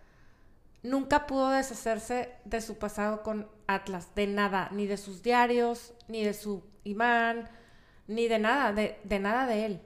nunca 0.83 1.27
pudo 1.27 1.49
deshacerse 1.49 2.29
de 2.45 2.61
su 2.61 2.77
pasado 2.77 3.23
con 3.23 3.47
Atlas, 3.67 4.13
de 4.15 4.27
nada, 4.27 4.69
ni 4.71 4.87
de 4.87 4.97
sus 4.97 5.21
diarios, 5.23 5.93
ni 6.07 6.23
de 6.23 6.33
su 6.33 6.63
imán, 6.83 7.49
ni 8.07 8.27
de 8.27 8.39
nada, 8.39 8.73
de, 8.73 8.99
de 9.03 9.19
nada 9.19 9.45
de 9.47 9.65
él. 9.65 9.81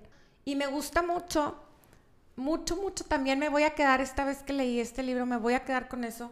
Y 0.46 0.56
me 0.56 0.68
gusta 0.68 1.02
mucho, 1.02 1.60
mucho, 2.36 2.76
mucho, 2.78 3.04
también 3.06 3.40
me 3.40 3.50
voy 3.50 3.64
a 3.64 3.72
quedar, 3.72 4.02
esta 4.02 4.26
vez 4.26 4.44
que 4.44 4.54
leí 4.54 4.80
este 4.80 5.04
libro, 5.04 5.26
me 5.26 5.38
voy 5.38 5.54
a 5.54 5.64
quedar 5.64 5.88
con 5.88 6.04
eso. 6.04 6.32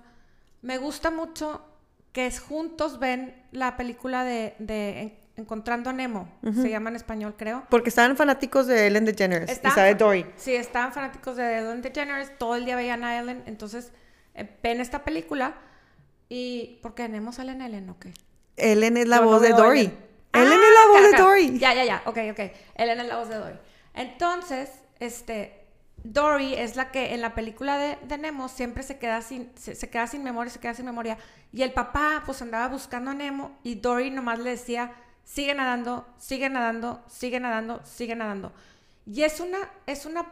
Me 0.62 0.78
gusta 0.78 1.12
mucho 1.12 1.66
que 2.12 2.28
es- 2.28 2.40
juntos 2.40 3.00
ven 3.00 3.36
la 3.52 3.76
película 3.76 4.24
de, 4.24 4.56
de 4.60 5.00
En- 5.02 5.24
Encontrando 5.36 5.90
a 5.90 5.94
Nemo, 5.94 6.30
se 6.44 6.70
llama 6.70 6.92
en 6.92 6.96
español, 6.96 7.34
creo. 7.36 7.64
Porque 7.72 7.90
estaban 7.90 8.16
fanáticos 8.16 8.68
de 8.68 8.86
Ellen 8.86 9.04
DeGeneres 9.04 9.50
y 9.50 9.54
Estaban- 9.54 9.76
sabe 9.76 9.96
Dory. 9.96 10.28
Sí, 10.36 10.54
estaban 10.54 10.94
fanáticos 10.94 11.36
de 11.38 11.58
Ellen 11.58 11.82
DeGeneres, 11.82 12.38
todo 12.38 12.56
el 12.56 12.66
día 12.66 12.76
veían 12.76 13.04
a 13.04 13.18
Ellen, 13.20 13.42
entonces 13.48 13.92
ven 14.62 14.82
esta 14.82 15.04
película 15.04 15.56
y... 16.30 16.80
¿Por 16.82 16.96
qué 16.96 17.08
Nemo 17.08 17.32
sale 17.32 17.52
en 17.52 17.62
Ellen 17.62 17.90
o 17.90 18.00
qué? 18.00 18.14
Ellen 18.58 18.98
es 18.98 19.08
la 19.08 19.18
Yo 19.18 19.24
no 19.24 19.28
voz 19.30 19.42
de 19.42 19.50
Dory. 19.50 19.80
Ellen. 19.80 19.98
Ellen 20.34 20.60
Ah, 20.60 20.68
es 20.68 20.74
la 20.74 20.88
voz 20.88 21.08
acá, 21.08 21.18
de. 21.18 21.24
Dory. 21.24 21.60
Ya, 21.60 21.74
ya, 21.74 21.86
ya, 21.86 22.02
ok, 22.06 22.18
ok. 22.32 22.40
Ellen 22.76 23.00
es 23.00 23.08
la 23.08 23.18
voz 23.18 23.30
de 23.30 23.36
Dory. 23.36 23.60
Entonces, 23.94 24.70
este, 25.00 25.68
Dory 26.04 26.56
es 26.56 26.76
la 26.76 26.92
que 26.92 27.14
en 27.14 27.22
la 27.22 27.36
película 27.36 27.78
de, 27.78 27.98
de 28.04 28.18
Nemo 28.18 28.50
siempre 28.50 28.84
se 28.84 28.98
queda 28.98 29.22
sin, 29.22 29.52
se, 29.56 29.76
se 29.76 29.90
queda 29.90 30.08
sin 30.08 30.24
memoria, 30.24 30.52
se 30.52 30.60
queda 30.60 30.74
sin 30.74 30.86
memoria. 30.86 31.18
Y 31.52 31.62
el 31.62 31.72
papá 31.72 32.24
pues 32.26 32.42
andaba 32.42 32.68
buscando 32.68 33.12
a 33.12 33.14
Nemo 33.14 33.58
y 33.64 33.76
Dory 33.76 34.10
nomás 34.10 34.40
le 34.40 34.52
decía, 34.52 34.92
sigue 35.24 35.54
nadando, 35.54 36.08
sigue 36.18 36.50
nadando, 36.50 37.04
sigue 37.08 37.40
nadando, 37.40 37.82
sigue 37.86 38.16
nadando. 38.16 38.52
Y 39.06 39.24
es 39.24 39.40
una, 39.40 39.58
es 39.86 40.06
una 40.06 40.26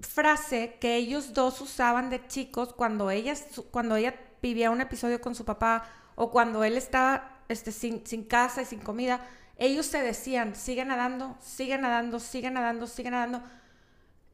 frase 0.00 0.76
que 0.80 0.96
ellos 0.96 1.34
dos 1.34 1.60
usaban 1.60 2.10
de 2.10 2.26
chicos 2.26 2.72
cuando 2.72 3.10
ella, 3.10 3.34
cuando 3.70 3.96
ella 3.96 4.14
vivía 4.42 4.70
un 4.70 4.80
episodio 4.80 5.20
con 5.20 5.34
su 5.34 5.44
papá 5.44 5.86
o 6.14 6.30
cuando 6.30 6.64
él 6.64 6.76
estaba 6.76 7.38
este, 7.48 7.72
sin, 7.72 8.06
sin 8.06 8.24
casa 8.24 8.62
y 8.62 8.64
sin 8.66 8.80
comida. 8.80 9.26
Ellos 9.56 9.86
se 9.86 10.00
decían, 10.00 10.54
sigue 10.54 10.84
nadando, 10.84 11.36
sigue 11.40 11.76
nadando, 11.76 12.18
sigue 12.18 12.50
nadando, 12.50 12.86
sigue 12.86 13.10
nadando. 13.10 13.42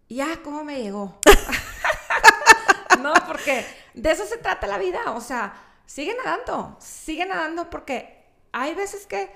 Y 0.08 0.20
ah, 0.20 0.38
¿cómo 0.44 0.62
me 0.62 0.80
llegó? 0.80 1.18
no, 3.00 3.12
porque 3.26 3.66
de 3.94 4.10
eso 4.10 4.24
se 4.24 4.36
trata 4.38 4.68
la 4.68 4.78
vida. 4.78 5.12
O 5.12 5.20
sea, 5.20 5.54
sigue 5.84 6.14
nadando, 6.16 6.76
sigue 6.80 7.26
nadando 7.26 7.68
porque 7.70 8.24
hay 8.52 8.74
veces 8.74 9.06
que 9.06 9.30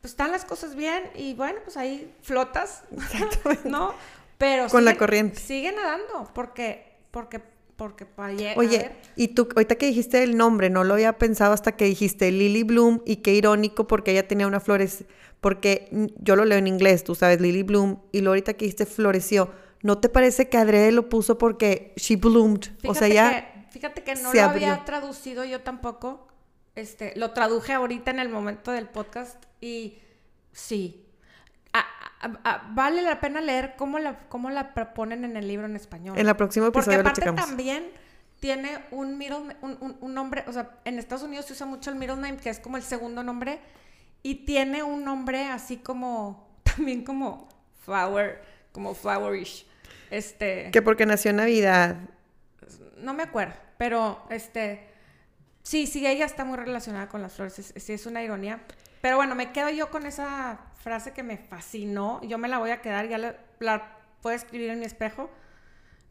pues, 0.00 0.12
están 0.12 0.30
las 0.30 0.44
cosas 0.44 0.76
bien 0.76 1.10
y 1.14 1.34
bueno, 1.34 1.60
pues 1.64 1.76
ahí 1.76 2.14
flotas, 2.22 2.84
¿no? 3.64 3.94
Pero 4.42 4.66
Con 4.68 4.84
la 4.84 4.90
sigue- 4.90 4.98
corriente. 4.98 5.38
Sigue 5.38 5.70
nadando 5.70 6.28
porque, 6.34 6.96
porque, 7.12 7.40
porque 7.76 8.06
para. 8.06 8.32
Oye, 8.56 8.90
y 9.14 9.28
tú, 9.28 9.48
ahorita 9.54 9.76
que 9.76 9.86
dijiste 9.86 10.20
el 10.24 10.36
nombre, 10.36 10.68
no 10.68 10.82
lo 10.82 10.94
había 10.94 11.16
pensado 11.16 11.52
hasta 11.52 11.76
que 11.76 11.84
dijiste 11.84 12.28
Lily 12.32 12.64
Bloom 12.64 13.02
y 13.06 13.16
qué 13.18 13.34
irónico 13.34 13.86
porque 13.86 14.10
ella 14.10 14.26
tenía 14.26 14.48
una 14.48 14.58
flores, 14.58 15.04
porque 15.40 15.88
yo 16.18 16.34
lo 16.34 16.44
leo 16.44 16.58
en 16.58 16.66
inglés, 16.66 17.04
tú 17.04 17.14
sabes, 17.14 17.40
Lily 17.40 17.62
Bloom, 17.62 18.00
y 18.10 18.18
luego 18.18 18.30
ahorita 18.32 18.54
que 18.54 18.64
dijiste 18.64 18.84
floreció, 18.84 19.52
¿no 19.82 19.98
te 19.98 20.08
parece 20.08 20.48
que 20.48 20.56
Adrede 20.56 20.90
lo 20.90 21.08
puso 21.08 21.38
porque 21.38 21.92
she 21.96 22.16
bloomed? 22.16 22.62
o 22.84 22.94
sea, 22.96 23.06
Fíjate 23.06 23.14
ya... 23.14 23.30
que, 23.62 23.70
fíjate 23.70 24.02
que 24.02 24.14
no 24.16 24.32
lo 24.34 24.42
abrió. 24.42 24.70
había 24.72 24.84
traducido 24.84 25.44
yo 25.44 25.60
tampoco. 25.60 26.26
Este, 26.74 27.12
lo 27.14 27.30
traduje 27.30 27.74
ahorita 27.74 28.10
en 28.10 28.18
el 28.18 28.28
momento 28.28 28.72
del 28.72 28.88
podcast 28.88 29.40
y 29.60 29.98
sí. 30.50 31.06
A- 32.22 32.26
a- 32.44 32.50
a- 32.54 32.62
vale 32.70 33.02
la 33.02 33.20
pena 33.20 33.40
leer 33.40 33.74
cómo 33.76 33.98
la, 33.98 34.18
cómo 34.28 34.48
la 34.50 34.72
proponen 34.74 35.24
en 35.24 35.36
el 35.36 35.46
libro 35.48 35.66
en 35.66 35.76
español. 35.76 36.16
En 36.18 36.26
próximo 36.36 36.66
Porque 36.66 36.78
episodio 36.90 36.98
lo 37.02 37.08
aparte 37.08 37.20
checamos. 37.20 37.44
también 37.46 37.90
tiene 38.40 38.78
un 38.90 39.18
middle, 39.18 39.56
un, 39.60 39.76
un- 39.80 39.96
un 40.00 40.14
nombre, 40.14 40.44
o 40.46 40.52
sea, 40.52 40.70
en 40.84 40.98
Estados 40.98 41.22
Unidos 41.24 41.46
se 41.46 41.52
usa 41.52 41.66
mucho 41.66 41.90
el 41.90 41.96
middle 41.96 42.16
name, 42.16 42.36
que 42.38 42.50
es 42.50 42.58
como 42.60 42.76
el 42.76 42.82
segundo 42.82 43.22
nombre, 43.22 43.60
y 44.22 44.44
tiene 44.46 44.82
un 44.82 45.04
nombre 45.04 45.44
así 45.46 45.76
como, 45.76 46.48
también 46.62 47.04
como 47.04 47.48
flower, 47.84 48.42
como 48.72 48.94
flowerish. 48.94 49.66
Este 50.10 50.70
Que 50.72 50.82
porque 50.82 51.06
nació 51.06 51.30
en 51.30 51.36
Navidad. 51.38 51.96
no 52.98 53.14
me 53.14 53.22
acuerdo, 53.24 53.54
pero 53.78 54.24
este, 54.30 54.86
sí, 55.62 55.86
sí, 55.86 56.06
ella 56.06 56.24
está 56.26 56.44
muy 56.44 56.56
relacionada 56.58 57.08
con 57.08 57.22
las 57.22 57.32
flores, 57.32 57.58
es- 57.58 57.82
sí 57.82 57.92
es 57.92 58.06
una 58.06 58.22
ironía. 58.22 58.60
Pero 59.00 59.16
bueno, 59.16 59.34
me 59.34 59.50
quedo 59.52 59.68
yo 59.70 59.90
con 59.90 60.06
esa 60.06 60.60
frase 60.82 61.12
que 61.12 61.22
me 61.22 61.38
fascinó, 61.38 62.20
yo 62.22 62.38
me 62.38 62.48
la 62.48 62.58
voy 62.58 62.70
a 62.70 62.82
quedar, 62.82 63.08
ya 63.08 63.18
la, 63.18 63.96
puedo 64.20 64.34
escribir 64.34 64.70
en 64.70 64.80
mi 64.80 64.84
espejo. 64.84 65.30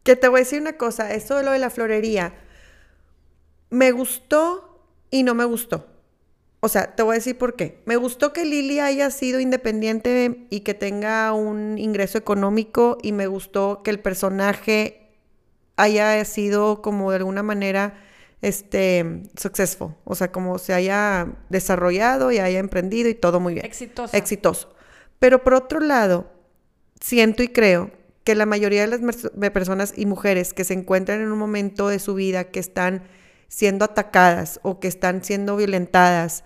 Que 0.03 0.15
te 0.15 0.27
voy 0.27 0.39
a 0.39 0.43
decir 0.43 0.61
una 0.61 0.73
cosa, 0.73 1.13
esto 1.13 1.35
de 1.35 1.43
lo 1.43 1.51
de 1.51 1.59
la 1.59 1.69
florería, 1.69 2.33
me 3.69 3.91
gustó 3.91 4.87
y 5.11 5.23
no 5.23 5.35
me 5.35 5.45
gustó. 5.45 5.87
O 6.61 6.69
sea, 6.69 6.95
te 6.95 7.03
voy 7.03 7.13
a 7.13 7.15
decir 7.15 7.37
por 7.37 7.55
qué. 7.55 7.81
Me 7.85 7.95
gustó 7.95 8.33
que 8.33 8.45
Lily 8.45 8.79
haya 8.79 9.09
sido 9.09 9.39
independiente 9.39 10.45
y 10.49 10.61
que 10.61 10.73
tenga 10.73 11.33
un 11.33 11.77
ingreso 11.77 12.17
económico 12.17 12.97
y 13.01 13.11
me 13.11 13.27
gustó 13.27 13.81
que 13.83 13.89
el 13.89 13.99
personaje 13.99 15.09
haya 15.75 16.23
sido 16.23 16.81
como 16.81 17.09
de 17.11 17.17
alguna 17.17 17.43
manera 17.43 17.95
este 18.41 19.23
successful, 19.39 19.95
o 20.03 20.15
sea, 20.15 20.31
como 20.31 20.57
se 20.57 20.73
haya 20.73 21.27
desarrollado 21.49 22.31
y 22.31 22.39
haya 22.39 22.59
emprendido 22.59 23.09
y 23.09 23.15
todo 23.15 23.39
muy 23.39 23.53
bien 23.53 23.65
Exitosa. 23.65 24.17
exitoso. 24.17 24.73
Pero 25.19 25.43
por 25.43 25.53
otro 25.53 25.79
lado, 25.79 26.31
siento 26.99 27.43
y 27.43 27.49
creo 27.49 27.91
que 28.23 28.35
la 28.35 28.45
mayoría 28.45 28.81
de 28.81 28.87
las 28.87 29.01
de 29.33 29.51
personas 29.51 29.93
y 29.95 30.05
mujeres 30.05 30.53
que 30.53 30.63
se 30.63 30.73
encuentran 30.73 31.21
en 31.21 31.31
un 31.31 31.37
momento 31.37 31.87
de 31.87 31.99
su 31.99 32.15
vida 32.15 32.45
que 32.45 32.59
están 32.59 33.03
siendo 33.47 33.85
atacadas 33.85 34.59
o 34.63 34.79
que 34.79 34.87
están 34.87 35.23
siendo 35.23 35.55
violentadas, 35.55 36.43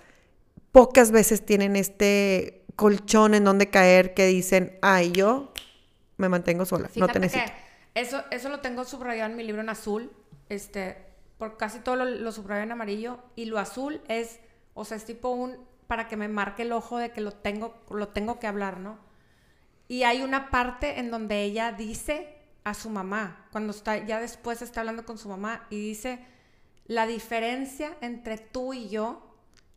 pocas 0.72 1.12
veces 1.12 1.46
tienen 1.46 1.76
este 1.76 2.66
colchón 2.76 3.36
en 3.36 3.44
donde 3.46 3.70
caer 3.70 4.14
que 4.14 4.26
dicen, 4.26 4.78
ay, 4.82 5.12
yo 5.12 5.54
me 6.18 6.28
mantengo 6.30 6.66
sola, 6.66 6.88
no 6.88 6.90
Fíjate 6.94 7.14
te 7.14 7.20
necesito. 7.20 7.52
que 7.94 8.02
eso, 8.02 8.24
eso 8.32 8.50
lo 8.50 8.60
tengo 8.60 8.84
subrayado 8.84 9.30
en 9.32 9.38
mi 9.38 9.44
libro 9.44 9.62
en 9.62 9.70
azul, 9.70 10.12
este, 10.50 10.98
por 11.38 11.58
casi 11.58 11.80
todo 11.80 11.96
lo, 11.98 12.06
lo 12.06 12.32
subrayo 12.32 12.64
en 12.64 12.72
amarillo, 12.72 13.20
y 13.36 13.46
lo 13.46 13.60
azul 13.60 14.02
es, 14.08 14.40
o 14.74 14.86
sea, 14.86 14.98
es 14.98 15.06
tipo 15.06 15.30
un, 15.30 15.58
para 15.88 16.08
que 16.08 16.18
me 16.18 16.28
marque 16.28 16.64
el 16.64 16.72
ojo 16.72 16.98
de 16.98 17.12
que 17.12 17.22
lo 17.22 17.32
tengo, 17.32 17.76
lo 17.90 18.10
tengo 18.10 18.40
que 18.40 18.48
hablar, 18.48 18.80
¿no? 18.80 18.98
Y 19.88 20.04
hay 20.04 20.24
una 20.24 20.50
parte 20.50 21.00
en 21.00 21.12
donde 21.12 21.44
ella 21.44 21.72
dice 21.72 22.38
a 22.64 22.74
su 22.74 22.90
mamá, 22.90 23.48
cuando 23.52 23.72
está, 23.72 24.04
ya 24.06 24.20
después 24.20 24.62
está 24.62 24.80
hablando 24.80 25.06
con 25.06 25.18
su 25.18 25.30
mamá, 25.30 25.68
y 25.70 25.80
dice, 25.80 26.26
la 26.88 27.06
diferencia 27.06 27.96
entre 28.02 28.38
tú 28.38 28.74
y 28.74 28.90
yo 28.90 29.22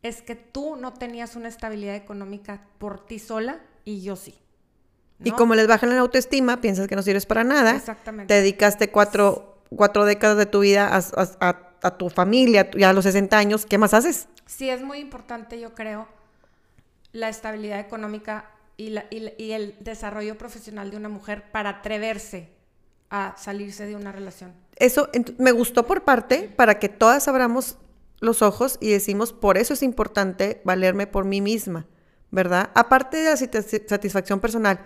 es 0.02 0.22
que 0.22 0.36
tú 0.36 0.76
no 0.76 0.94
tenías 0.94 1.36
una 1.36 1.48
estabilidad 1.48 1.96
económica 1.96 2.66
por 2.78 3.04
ti 3.04 3.18
sola 3.18 3.60
y 3.84 4.02
yo 4.02 4.16
sí. 4.16 4.38
Y 5.24 5.32
como 5.32 5.54
les 5.54 5.66
bajan 5.66 5.90
la 5.90 5.98
autoestima, 5.98 6.60
piensas 6.60 6.86
que 6.86 6.94
no 6.94 7.02
sirves 7.02 7.26
para 7.26 7.42
nada. 7.42 7.74
Exactamente. 7.74 8.32
Te 8.32 8.40
dedicaste 8.40 8.90
cuatro, 8.90 9.57
cuatro 9.70 10.04
décadas 10.04 10.36
de 10.38 10.46
tu 10.46 10.60
vida 10.60 10.88
a, 10.94 10.98
a- 10.98 11.58
a- 11.82 11.96
tu 11.98 12.10
familia, 12.10 12.70
ya 12.76 12.90
a 12.90 12.92
los 12.92 13.04
60 13.04 13.38
años, 13.38 13.64
¿qué 13.66 13.78
más 13.78 13.94
haces? 13.94 14.28
Sí, 14.46 14.68
es 14.68 14.82
muy 14.82 14.98
importante, 14.98 15.60
yo 15.60 15.74
creo, 15.74 16.08
la 17.12 17.28
estabilidad 17.28 17.80
económica 17.80 18.50
y, 18.76 18.90
la- 18.90 19.04
y 19.10 19.52
el 19.52 19.74
desarrollo 19.80 20.36
profesional 20.38 20.90
de 20.90 20.96
una 20.96 21.08
mujer 21.08 21.50
para 21.52 21.70
atreverse 21.70 22.50
a 23.10 23.34
salirse 23.38 23.86
de 23.86 23.96
una 23.96 24.12
relación. 24.12 24.52
Eso 24.76 25.08
me 25.38 25.52
gustó 25.52 25.86
por 25.86 26.04
parte 26.04 26.52
para 26.56 26.78
que 26.78 26.88
todas 26.88 27.26
abramos 27.28 27.78
los 28.20 28.42
ojos 28.42 28.78
y 28.80 28.90
decimos, 28.90 29.32
por 29.32 29.56
eso 29.58 29.74
es 29.74 29.82
importante 29.82 30.60
valerme 30.64 31.06
por 31.06 31.24
mí 31.24 31.40
misma, 31.40 31.86
¿verdad? 32.30 32.70
Aparte 32.74 33.16
de 33.18 33.30
la 33.30 33.36
sati- 33.36 33.88
satisfacción 33.88 34.40
personal, 34.40 34.80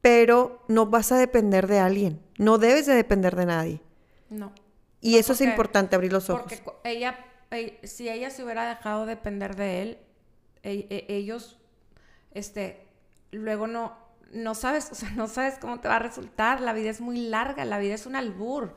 pero 0.00 0.64
no 0.68 0.86
vas 0.86 1.12
a 1.12 1.18
depender 1.18 1.66
de 1.66 1.78
alguien, 1.78 2.20
no 2.38 2.58
debes 2.58 2.86
de 2.86 2.94
depender 2.94 3.36
de 3.36 3.46
nadie. 3.46 3.82
No. 4.30 4.52
Y 5.00 5.12
No, 5.12 5.18
eso 5.18 5.32
porque- 5.32 5.44
es 5.44 5.50
importante, 5.50 5.94
abrir 5.96 6.12
los 6.12 6.30
ojos. 6.30 6.42
Porque 6.64 6.88
ella, 6.90 7.18
si 7.82 8.08
ella 8.08 8.30
se 8.30 8.42
hubiera 8.44 8.68
dejado 8.68 9.06
depender 9.06 9.56
de 9.56 9.82
él, 9.82 9.98
e- 10.62 10.86
e- 10.90 11.06
ellos, 11.14 11.58
este, 12.32 12.86
luego 13.32 13.66
no, 13.66 13.96
no 14.32 14.54
sabes, 14.54 14.90
o 14.92 14.94
sea, 14.94 15.10
no 15.10 15.26
sabes 15.26 15.58
cómo 15.58 15.80
te 15.80 15.88
va 15.88 15.96
a 15.96 16.00
resultar, 16.00 16.60
la 16.60 16.72
vida 16.72 16.90
es 16.90 17.00
muy 17.00 17.28
larga, 17.28 17.64
la 17.64 17.78
vida 17.78 17.94
es 17.94 18.06
un 18.06 18.14
albur 18.16 18.76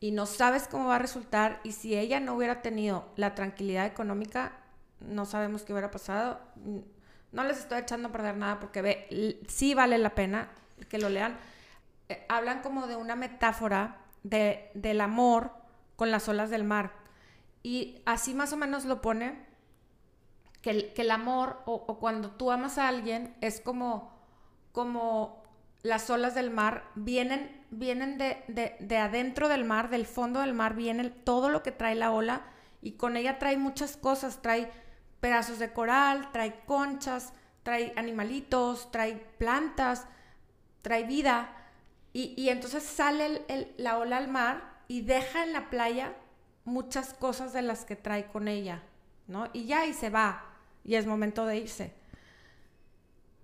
y 0.00 0.12
no 0.12 0.24
sabes 0.26 0.66
cómo 0.68 0.86
va 0.88 0.96
a 0.96 1.00
resultar 1.00 1.60
y 1.64 1.72
si 1.72 1.94
ella 1.96 2.20
no 2.20 2.34
hubiera 2.34 2.62
tenido 2.62 3.08
la 3.16 3.34
tranquilidad 3.34 3.86
económica, 3.86 4.52
no 5.00 5.24
sabemos 5.26 5.62
qué 5.62 5.72
hubiera 5.72 5.90
pasado. 5.90 6.40
No 7.32 7.44
les 7.44 7.58
estoy 7.58 7.80
echando 7.80 8.08
a 8.08 8.12
perder 8.12 8.36
nada 8.36 8.58
porque 8.60 8.82
ve, 8.82 9.40
sí 9.48 9.74
vale 9.74 9.98
la 9.98 10.14
pena 10.14 10.48
que 10.88 10.98
lo 10.98 11.08
lean. 11.08 11.36
Eh, 12.08 12.24
hablan 12.28 12.60
como 12.62 12.86
de 12.86 12.96
una 12.96 13.14
metáfora 13.16 13.98
de, 14.22 14.70
del 14.74 15.00
amor 15.00 15.52
con 15.96 16.10
las 16.10 16.28
olas 16.28 16.50
del 16.50 16.64
mar. 16.64 16.92
Y 17.62 18.02
así 18.06 18.34
más 18.34 18.52
o 18.52 18.56
menos 18.56 18.84
lo 18.84 19.00
pone, 19.00 19.46
que 20.62 20.70
el, 20.70 20.92
que 20.92 21.02
el 21.02 21.10
amor 21.10 21.62
o, 21.66 21.74
o 21.86 21.98
cuando 21.98 22.30
tú 22.32 22.50
amas 22.50 22.78
a 22.78 22.88
alguien 22.88 23.34
es 23.40 23.60
como, 23.60 24.12
como 24.72 25.42
las 25.82 26.10
olas 26.10 26.34
del 26.34 26.50
mar 26.50 26.84
vienen, 26.94 27.64
vienen 27.70 28.18
de, 28.18 28.44
de- 28.48 28.76
de 28.80 28.98
adentro 28.98 29.48
del 29.48 29.64
mar, 29.64 29.88
del 29.88 30.06
fondo 30.06 30.40
del 30.40 30.52
mar, 30.52 30.74
viene 30.74 31.08
todo 31.10 31.48
lo 31.48 31.62
que 31.62 31.72
trae 31.72 31.94
la 31.94 32.10
ola 32.10 32.42
y 32.82 32.92
con 32.92 33.16
ella 33.16 33.38
trae 33.38 33.56
muchas 33.56 33.96
cosas, 33.96 34.42
trae 34.42 34.70
pedazos 35.20 35.58
de 35.58 35.72
coral, 35.72 36.30
trae 36.32 36.60
conchas, 36.66 37.32
trae 37.62 37.92
animalitos, 37.96 38.90
trae 38.90 39.16
plantas, 39.38 40.06
trae 40.82 41.04
vida. 41.04 41.56
Y, 42.12 42.48
entonces 42.48 42.82
sale 42.82 43.44
la 43.76 43.98
ola 43.98 44.16
al 44.16 44.28
mar 44.28 44.82
y 44.88 45.02
deja 45.02 45.44
en 45.44 45.52
la 45.52 45.70
playa 45.70 46.14
muchas 46.64 47.14
cosas 47.14 47.52
de 47.52 47.62
las 47.62 47.84
que 47.84 47.94
trae 47.94 48.26
con 48.26 48.48
ella, 48.48 48.82
¿no? 49.28 49.48
Y 49.52 49.66
ya 49.66 49.86
y 49.86 49.94
se 49.94 50.10
va, 50.10 50.44
y 50.84 50.96
es 50.96 51.06
momento 51.06 51.46
de 51.46 51.58
irse. 51.58 51.94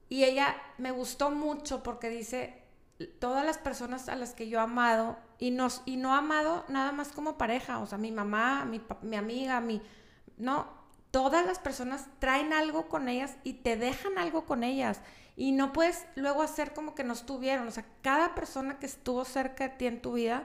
Y 0.09 0.25
ella 0.25 0.57
me 0.79 0.91
gustó 0.91 1.31
mucho 1.31 1.83
porque 1.85 2.09
dice, 2.09 2.63
todas 3.21 3.45
las 3.45 3.59
personas 3.59 4.09
a 4.09 4.17
las 4.17 4.35
que 4.35 4.49
yo 4.49 4.59
he 4.59 4.63
amado, 4.63 5.17
y, 5.39 5.51
nos, 5.51 5.83
y 5.85 5.97
no 5.97 6.15
amado 6.15 6.65
nada 6.69 6.93
más 6.93 7.09
como 7.09 7.39
pareja, 7.39 7.79
o 7.79 7.87
sea, 7.87 7.99
mi 7.99 8.11
mamá, 8.11 8.65
mi, 8.65 8.81
mi 9.03 9.17
amiga, 9.17 9.61
mi... 9.61 9.83
No, 10.39 10.67
todas 11.11 11.47
las 11.47 11.59
personas 11.59 12.09
traen 12.19 12.53
algo 12.53 12.89
con 12.89 13.09
ellas 13.09 13.37
y 13.45 13.55
te 13.55 13.77
dejan 13.77 14.19
algo 14.19 14.45
con 14.45 14.65
ellas. 14.65 15.01
Y 15.37 15.53
no 15.53 15.73
puedes 15.73 16.07
luego 16.15 16.43
hacer 16.43 16.73
como 16.73 16.95
que 16.95 17.05
no 17.05 17.13
estuvieron. 17.13 17.69
O 17.69 17.71
sea, 17.71 17.85
cada 18.03 18.35
persona 18.35 18.79
que 18.79 18.87
estuvo 18.87 19.25
cerca 19.25 19.69
de 19.69 19.75
ti 19.77 19.87
en 19.87 20.01
tu 20.01 20.15
vida 20.15 20.45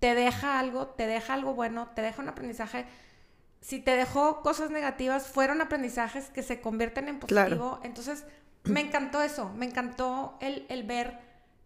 te 0.00 0.14
deja 0.14 0.58
algo, 0.58 0.88
te 0.88 1.06
deja 1.06 1.34
algo 1.34 1.54
bueno, 1.54 1.90
te 1.94 2.02
deja 2.02 2.22
un 2.22 2.28
aprendizaje. 2.28 2.86
Si 3.60 3.78
te 3.78 3.94
dejó 3.94 4.40
cosas 4.40 4.70
negativas, 4.70 5.28
fueron 5.28 5.60
aprendizajes 5.60 6.30
que 6.30 6.42
se 6.42 6.60
convierten 6.60 7.08
en 7.08 7.20
positivo. 7.20 7.46
Claro. 7.46 7.80
Entonces, 7.84 8.24
me 8.64 8.80
encantó 8.80 9.22
eso. 9.22 9.50
Me 9.50 9.66
encantó 9.66 10.38
el, 10.40 10.66
el 10.68 10.82
ver 10.84 11.20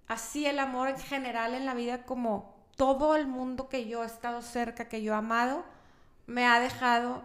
así 0.09 0.47
el 0.47 0.59
amor 0.59 0.89
en 0.89 0.99
general 0.99 1.55
en 1.55 1.67
la 1.67 1.75
vida 1.75 2.05
como 2.05 2.55
todo 2.77 3.17
el 3.17 3.27
mundo 3.27 3.69
que 3.69 3.89
yo 3.89 4.03
he 4.03 4.07
estado 4.07 4.43
cerca, 4.43 4.89
que 4.89 5.03
yo 5.03 5.13
he 5.13 5.17
amado, 5.17 5.65
me 6.27 6.47
ha 6.47 6.61
dejado 6.61 7.23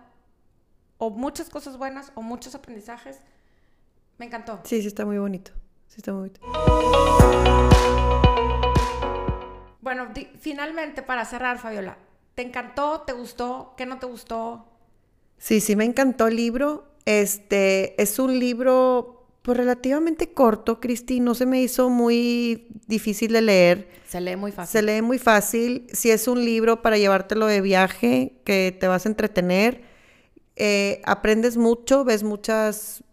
o 0.97 1.09
muchas 1.09 1.49
cosas 1.49 1.77
buenas 1.77 2.11
o 2.15 2.21
muchos 2.21 2.55
aprendizajes. 2.55 3.19
Me 4.21 4.27
encantó. 4.27 4.59
Sí, 4.65 4.79
sí 4.81 4.87
está 4.87 5.03
muy 5.03 5.17
bonito. 5.17 5.49
Sí 5.87 5.95
está 5.97 6.13
muy 6.13 6.29
bonito. 6.29 6.41
Bueno, 9.81 10.09
finalmente 10.39 11.01
para 11.01 11.25
cerrar, 11.25 11.57
Fabiola, 11.57 11.97
¿te 12.35 12.43
encantó? 12.43 13.01
¿Te 13.01 13.13
gustó? 13.13 13.73
¿Qué 13.75 13.87
no 13.87 13.97
te 13.97 14.05
gustó? 14.05 14.67
Sí, 15.39 15.59
sí 15.59 15.75
me 15.75 15.85
encantó 15.85 16.27
el 16.27 16.35
libro. 16.35 16.85
Este 17.05 17.99
es 17.99 18.19
un 18.19 18.37
libro 18.37 19.25
pues 19.41 19.57
relativamente 19.57 20.33
corto, 20.33 20.79
Cristi, 20.79 21.19
no 21.19 21.33
se 21.33 21.47
me 21.47 21.59
hizo 21.59 21.89
muy 21.89 22.67
difícil 22.85 23.33
de 23.33 23.41
leer. 23.41 23.89
Se 24.07 24.21
lee 24.21 24.35
muy 24.35 24.51
fácil. 24.51 24.71
Se 24.71 24.83
lee 24.83 25.01
muy 25.01 25.17
fácil. 25.17 25.87
Si 25.93 26.11
es 26.11 26.27
un 26.27 26.45
libro 26.45 26.83
para 26.83 26.99
llevártelo 26.99 27.47
de 27.47 27.61
viaje, 27.61 28.35
que 28.43 28.77
te 28.79 28.85
vas 28.85 29.07
a 29.07 29.09
entretener, 29.09 29.81
eh, 30.57 31.01
aprendes 31.05 31.57
mucho, 31.57 32.03
ves 32.03 32.21
muchas 32.21 33.03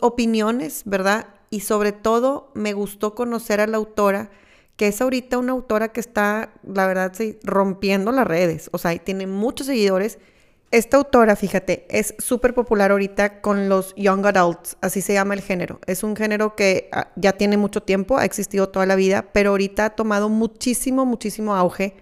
opiniones, 0.00 0.82
¿verdad? 0.84 1.26
Y 1.50 1.60
sobre 1.60 1.92
todo 1.92 2.50
me 2.54 2.72
gustó 2.72 3.14
conocer 3.14 3.60
a 3.60 3.66
la 3.66 3.78
autora, 3.78 4.30
que 4.76 4.88
es 4.88 5.00
ahorita 5.00 5.38
una 5.38 5.52
autora 5.52 5.88
que 5.88 6.00
está, 6.00 6.52
la 6.62 6.86
verdad, 6.86 7.12
sí, 7.14 7.38
rompiendo 7.42 8.12
las 8.12 8.26
redes. 8.26 8.70
O 8.72 8.78
sea, 8.78 8.94
y 8.94 8.98
tiene 8.98 9.26
muchos 9.26 9.66
seguidores. 9.66 10.18
Esta 10.70 10.98
autora, 10.98 11.34
fíjate, 11.34 11.86
es 11.88 12.14
súper 12.18 12.52
popular 12.52 12.90
ahorita 12.90 13.40
con 13.40 13.70
los 13.70 13.94
young 13.96 14.26
adults, 14.26 14.76
así 14.82 15.00
se 15.00 15.14
llama 15.14 15.32
el 15.32 15.40
género. 15.40 15.80
Es 15.86 16.02
un 16.02 16.14
género 16.14 16.54
que 16.56 16.90
ah, 16.92 17.08
ya 17.16 17.32
tiene 17.32 17.56
mucho 17.56 17.82
tiempo, 17.82 18.18
ha 18.18 18.26
existido 18.26 18.68
toda 18.68 18.84
la 18.84 18.94
vida, 18.94 19.30
pero 19.32 19.50
ahorita 19.50 19.86
ha 19.86 19.90
tomado 19.90 20.28
muchísimo, 20.28 21.06
muchísimo 21.06 21.56
auge. 21.56 21.96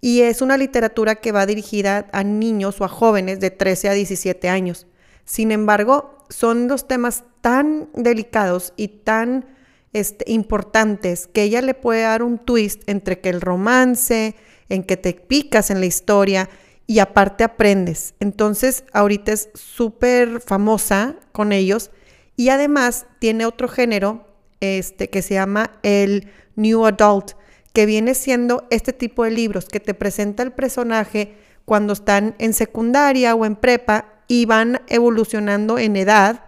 Y 0.00 0.22
es 0.22 0.40
una 0.40 0.56
literatura 0.56 1.16
que 1.16 1.30
va 1.30 1.44
dirigida 1.44 2.08
a 2.12 2.24
niños 2.24 2.80
o 2.80 2.84
a 2.84 2.88
jóvenes 2.88 3.38
de 3.38 3.50
13 3.50 3.90
a 3.90 3.92
17 3.92 4.48
años. 4.48 4.86
Sin 5.26 5.52
embargo, 5.52 6.19
son 6.30 6.68
los 6.68 6.88
temas 6.88 7.24
tan 7.42 7.90
delicados 7.94 8.72
y 8.76 8.88
tan 8.88 9.44
este, 9.92 10.24
importantes 10.30 11.26
que 11.26 11.42
ella 11.42 11.60
le 11.60 11.74
puede 11.74 12.02
dar 12.02 12.22
un 12.22 12.38
twist 12.38 12.82
entre 12.88 13.20
que 13.20 13.28
el 13.28 13.40
romance, 13.40 14.36
en 14.68 14.84
que 14.84 14.96
te 14.96 15.12
picas 15.12 15.70
en 15.70 15.80
la 15.80 15.86
historia 15.86 16.48
y 16.86 17.00
aparte 17.00 17.44
aprendes. 17.44 18.14
Entonces, 18.20 18.84
ahorita 18.92 19.32
es 19.32 19.50
súper 19.54 20.40
famosa 20.40 21.16
con 21.32 21.52
ellos 21.52 21.90
y 22.36 22.48
además 22.48 23.06
tiene 23.18 23.46
otro 23.46 23.68
género 23.68 24.26
este, 24.60 25.10
que 25.10 25.22
se 25.22 25.34
llama 25.34 25.72
el 25.82 26.28
New 26.56 26.86
Adult, 26.86 27.32
que 27.72 27.86
viene 27.86 28.14
siendo 28.14 28.66
este 28.70 28.92
tipo 28.92 29.24
de 29.24 29.30
libros 29.30 29.66
que 29.66 29.80
te 29.80 29.94
presenta 29.94 30.42
el 30.42 30.52
personaje 30.52 31.34
cuando 31.64 31.92
están 31.92 32.34
en 32.38 32.54
secundaria 32.54 33.34
o 33.34 33.44
en 33.44 33.56
prepa 33.56 34.19
y 34.30 34.46
van 34.46 34.80
evolucionando 34.86 35.76
en 35.76 35.96
edad 35.96 36.44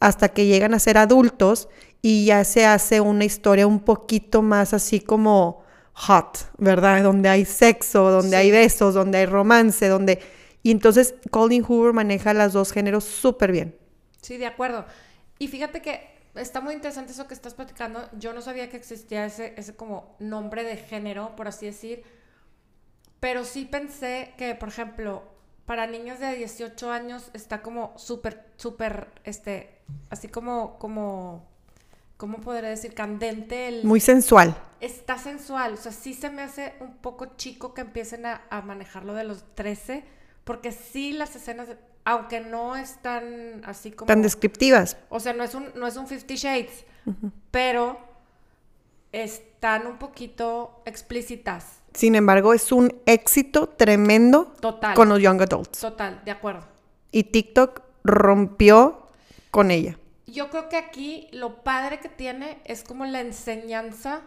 hasta 0.00 0.30
que 0.30 0.46
llegan 0.46 0.74
a 0.74 0.80
ser 0.80 0.98
adultos 0.98 1.68
y 2.02 2.24
ya 2.24 2.42
se 2.42 2.66
hace 2.66 3.00
una 3.00 3.24
historia 3.24 3.68
un 3.68 3.78
poquito 3.78 4.42
más 4.42 4.74
así 4.74 4.98
como 4.98 5.62
hot, 5.92 6.50
¿verdad? 6.58 7.04
Donde 7.04 7.28
hay 7.28 7.44
sexo, 7.44 8.10
donde 8.10 8.36
hay 8.36 8.50
besos, 8.50 8.94
donde 8.94 9.18
hay 9.18 9.26
romance, 9.26 9.86
donde... 9.86 10.20
Y 10.64 10.72
entonces 10.72 11.14
Colin 11.30 11.62
Hoover 11.62 11.92
maneja 11.92 12.34
los 12.34 12.52
dos 12.52 12.72
géneros 12.72 13.04
súper 13.04 13.52
bien. 13.52 13.78
Sí, 14.20 14.36
de 14.36 14.46
acuerdo. 14.46 14.84
Y 15.38 15.46
fíjate 15.46 15.80
que 15.80 16.10
está 16.34 16.60
muy 16.60 16.74
interesante 16.74 17.12
eso 17.12 17.28
que 17.28 17.34
estás 17.34 17.54
platicando. 17.54 18.08
Yo 18.18 18.32
no 18.32 18.42
sabía 18.42 18.68
que 18.70 18.76
existía 18.76 19.24
ese, 19.24 19.54
ese 19.56 19.76
como 19.76 20.16
nombre 20.18 20.64
de 20.64 20.76
género, 20.76 21.36
por 21.36 21.46
así 21.46 21.66
decir. 21.66 22.02
Pero 23.20 23.44
sí 23.44 23.68
pensé 23.70 24.34
que, 24.36 24.56
por 24.56 24.70
ejemplo, 24.70 25.22
para 25.66 25.86
niños 25.86 26.18
de 26.18 26.34
18 26.34 26.90
años 26.90 27.30
está 27.32 27.62
como 27.62 27.92
súper, 27.96 28.44
súper, 28.56 29.08
este, 29.24 29.78
así 30.10 30.28
como, 30.28 30.78
como, 30.78 31.46
¿cómo 32.16 32.40
podría 32.40 32.70
decir? 32.70 32.94
Candente 32.94 33.68
el... 33.68 33.84
Muy 33.84 34.00
sensual. 34.00 34.56
Está 34.80 35.18
sensual, 35.18 35.74
o 35.74 35.76
sea, 35.76 35.92
sí 35.92 36.14
se 36.14 36.30
me 36.30 36.42
hace 36.42 36.74
un 36.80 36.96
poco 36.96 37.36
chico 37.36 37.74
que 37.74 37.82
empiecen 37.82 38.26
a, 38.26 38.42
a 38.50 38.62
manejarlo 38.62 39.14
de 39.14 39.24
los 39.24 39.44
13, 39.54 40.04
porque 40.44 40.72
sí 40.72 41.12
las 41.12 41.36
escenas, 41.36 41.68
aunque 42.04 42.40
no 42.40 42.76
están 42.76 43.62
así 43.64 43.90
como... 43.90 44.06
Tan 44.06 44.22
descriptivas. 44.22 44.96
O 45.08 45.20
sea, 45.20 45.32
no 45.32 45.44
es 45.44 45.54
un, 45.54 45.70
no 45.76 45.86
es 45.86 45.96
un 45.96 46.06
Fifty 46.06 46.36
Shades, 46.36 46.84
pero 47.50 47.98
están 49.12 49.86
un 49.86 49.98
poquito 49.98 50.82
explícitas. 50.86 51.79
Sin 51.92 52.14
embargo, 52.14 52.54
es 52.54 52.72
un 52.72 52.94
éxito 53.06 53.68
tremendo 53.68 54.54
Total. 54.60 54.94
con 54.94 55.08
los 55.08 55.20
young 55.20 55.42
adults. 55.42 55.80
Total, 55.80 56.22
de 56.24 56.30
acuerdo. 56.30 56.64
Y 57.10 57.24
TikTok 57.24 57.82
rompió 58.04 59.06
con 59.50 59.70
ella. 59.70 59.98
Yo 60.26 60.48
creo 60.50 60.68
que 60.68 60.76
aquí 60.76 61.28
lo 61.32 61.62
padre 61.64 61.98
que 61.98 62.08
tiene 62.08 62.60
es 62.64 62.84
como 62.84 63.04
la 63.04 63.20
enseñanza 63.20 64.20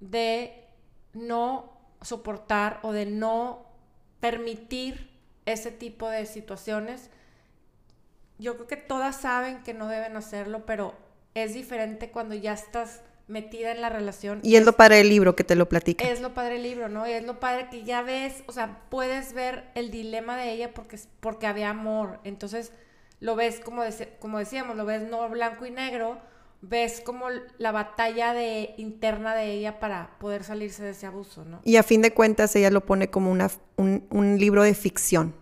de 0.00 0.64
no 1.12 1.72
soportar 2.02 2.80
o 2.82 2.92
de 2.92 3.06
no 3.06 3.64
permitir 4.20 5.10
ese 5.46 5.70
tipo 5.70 6.08
de 6.08 6.26
situaciones. 6.26 7.10
Yo 8.38 8.54
creo 8.54 8.66
que 8.66 8.76
todas 8.76 9.20
saben 9.20 9.62
que 9.62 9.74
no 9.74 9.86
deben 9.86 10.16
hacerlo, 10.16 10.66
pero 10.66 10.94
es 11.34 11.54
diferente 11.54 12.10
cuando 12.10 12.34
ya 12.34 12.52
estás 12.52 13.02
metida 13.26 13.72
en 13.72 13.80
la 13.80 13.88
relación. 13.88 14.40
Y 14.42 14.56
es 14.56 14.64
lo 14.64 14.74
padre 14.74 14.96
del 14.96 15.08
libro 15.08 15.34
que 15.34 15.44
te 15.44 15.56
lo 15.56 15.68
platica. 15.68 16.04
Es 16.08 16.20
lo 16.20 16.34
padre 16.34 16.54
del 16.54 16.62
libro, 16.62 16.88
¿no? 16.88 17.06
Y 17.06 17.12
es 17.12 17.24
lo 17.24 17.40
padre 17.40 17.68
que 17.70 17.84
ya 17.84 18.02
ves, 18.02 18.42
o 18.46 18.52
sea, 18.52 18.80
puedes 18.90 19.32
ver 19.32 19.70
el 19.74 19.90
dilema 19.90 20.36
de 20.36 20.52
ella 20.52 20.74
porque, 20.74 20.98
porque 21.20 21.46
había 21.46 21.70
amor. 21.70 22.20
Entonces, 22.24 22.72
lo 23.20 23.36
ves 23.36 23.60
como, 23.60 23.82
como 24.18 24.38
decíamos, 24.38 24.76
lo 24.76 24.84
ves 24.84 25.02
no 25.02 25.28
blanco 25.30 25.64
y 25.64 25.70
negro, 25.70 26.20
ves 26.60 27.00
como 27.00 27.26
la 27.58 27.72
batalla 27.72 28.34
de, 28.34 28.74
interna 28.76 29.34
de 29.34 29.52
ella 29.52 29.80
para 29.80 30.10
poder 30.18 30.44
salirse 30.44 30.82
de 30.82 30.90
ese 30.90 31.06
abuso, 31.06 31.44
¿no? 31.44 31.60
Y 31.64 31.76
a 31.76 31.82
fin 31.82 32.02
de 32.02 32.12
cuentas 32.12 32.54
ella 32.56 32.70
lo 32.70 32.84
pone 32.84 33.10
como 33.10 33.30
una, 33.30 33.50
un, 33.76 34.06
un 34.10 34.38
libro 34.38 34.62
de 34.62 34.74
ficción. 34.74 35.34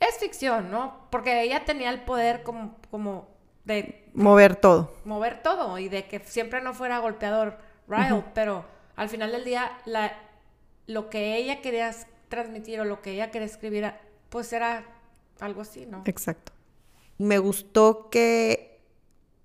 Es 0.00 0.18
ficción, 0.18 0.70
¿no? 0.70 1.08
Porque 1.10 1.42
ella 1.42 1.64
tenía 1.64 1.90
el 1.90 2.02
poder 2.02 2.42
como, 2.42 2.76
como 2.90 3.37
de 3.68 4.04
Mover 4.14 4.56
todo. 4.56 4.92
mover 5.04 5.42
todo 5.42 5.78
y 5.78 5.88
de 5.88 6.06
que 6.08 6.18
siempre 6.20 6.60
no 6.60 6.74
fuera 6.74 6.98
golpeador 6.98 7.58
Ryle, 7.86 8.24
pero 8.34 8.64
al 8.96 9.08
final 9.08 9.30
del 9.30 9.44
día 9.44 9.70
la, 9.84 10.12
lo 10.86 11.08
que 11.08 11.36
ella 11.36 11.60
quería 11.60 11.94
transmitir 12.28 12.80
o 12.80 12.84
lo 12.84 13.00
que 13.00 13.12
ella 13.12 13.30
quería 13.30 13.46
escribir, 13.46 13.92
pues 14.28 14.52
era 14.52 14.84
algo 15.40 15.60
así, 15.62 15.86
¿no? 15.86 16.02
Exacto. 16.06 16.52
Me 17.18 17.38
gustó 17.38 18.10
que 18.10 18.80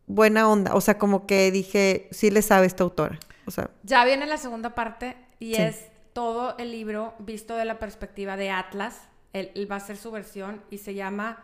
buena 0.07 0.49
onda, 0.49 0.73
o 0.75 0.81
sea, 0.81 0.97
como 0.97 1.27
que 1.27 1.51
dije, 1.51 2.07
sí 2.11 2.31
le 2.31 2.41
sabe 2.41 2.65
esta 2.65 2.83
autora. 2.83 3.19
O 3.45 3.51
sea, 3.51 3.69
Ya 3.83 4.03
viene 4.05 4.25
la 4.25 4.37
segunda 4.37 4.73
parte 4.73 5.15
y 5.39 5.55
Sí. 5.55 5.61
es 5.61 5.85
todo 6.13 6.57
el 6.57 6.71
libro 6.71 7.13
visto 7.19 7.55
de 7.55 7.65
la 7.65 7.77
perspectiva 7.79 8.37
de 8.37 8.49
Atlas. 8.51 9.07
Él, 9.33 9.51
él 9.55 9.69
va 9.69 9.75
a 9.75 9.77
hacer 9.79 9.97
su 9.97 10.11
versión 10.11 10.61
y 10.69 10.77
se 10.79 10.93
llama 10.93 11.43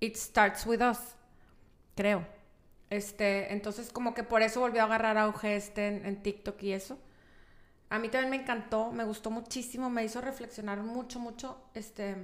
It 0.00 0.16
Starts 0.16 0.64
With 0.66 0.82
Us, 0.82 0.98
creo. 1.96 2.26
Este, 2.90 3.52
entonces 3.52 3.90
como 3.92 4.14
que 4.14 4.22
por 4.22 4.42
eso 4.42 4.60
volvió 4.60 4.82
a 4.82 4.84
agarrar 4.84 5.18
auge 5.18 5.56
este 5.56 5.88
en, 5.88 6.06
en 6.06 6.22
TikTok 6.22 6.62
y 6.62 6.72
eso. 6.72 6.98
A 7.90 7.98
mí 7.98 8.08
también 8.08 8.30
me 8.30 8.36
encantó, 8.36 8.90
me 8.92 9.04
gustó 9.04 9.30
muchísimo, 9.30 9.90
me 9.90 10.04
hizo 10.04 10.20
reflexionar 10.20 10.80
mucho, 10.80 11.20
mucho. 11.20 11.60
Este, 11.74 12.16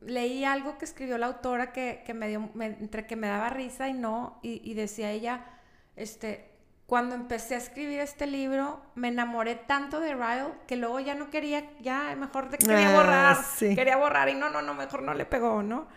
leí 0.00 0.44
algo 0.44 0.78
que 0.78 0.84
escribió 0.86 1.18
la 1.18 1.26
autora 1.26 1.72
que, 1.72 2.02
que 2.06 2.14
me 2.14 2.28
dio, 2.28 2.50
me- 2.54 2.66
entre 2.66 3.06
que 3.06 3.16
me 3.16 3.28
daba 3.28 3.50
risa 3.50 3.88
y 3.88 3.92
no, 3.94 4.38
y, 4.42 4.60
y 4.70 4.74
decía 4.74 5.10
ella, 5.10 5.44
este, 5.96 6.50
cuando 6.86 7.14
empecé 7.14 7.54
a 7.54 7.58
escribir 7.58 8.00
este 8.00 8.26
libro, 8.26 8.80
me 8.94 9.08
enamoré 9.08 9.54
tanto 9.54 10.00
de 10.00 10.14
Ryle 10.14 10.54
que 10.66 10.76
luego 10.76 10.98
ya 11.00 11.14
no 11.14 11.30
quería, 11.30 11.64
ya 11.80 12.14
mejor 12.16 12.48
de- 12.50 12.58
quería 12.58 12.88
Ah, 12.88 12.92
borrar, 12.96 13.36
sí. 13.44 13.74
quería 13.74 13.96
borrar 13.98 14.28
y 14.30 14.34
no, 14.34 14.48
no, 14.50 14.62
no, 14.62 14.74
mejor 14.74 15.02
no 15.02 15.12
le 15.14 15.26
pegó, 15.26 15.62
¿no? 15.62 15.88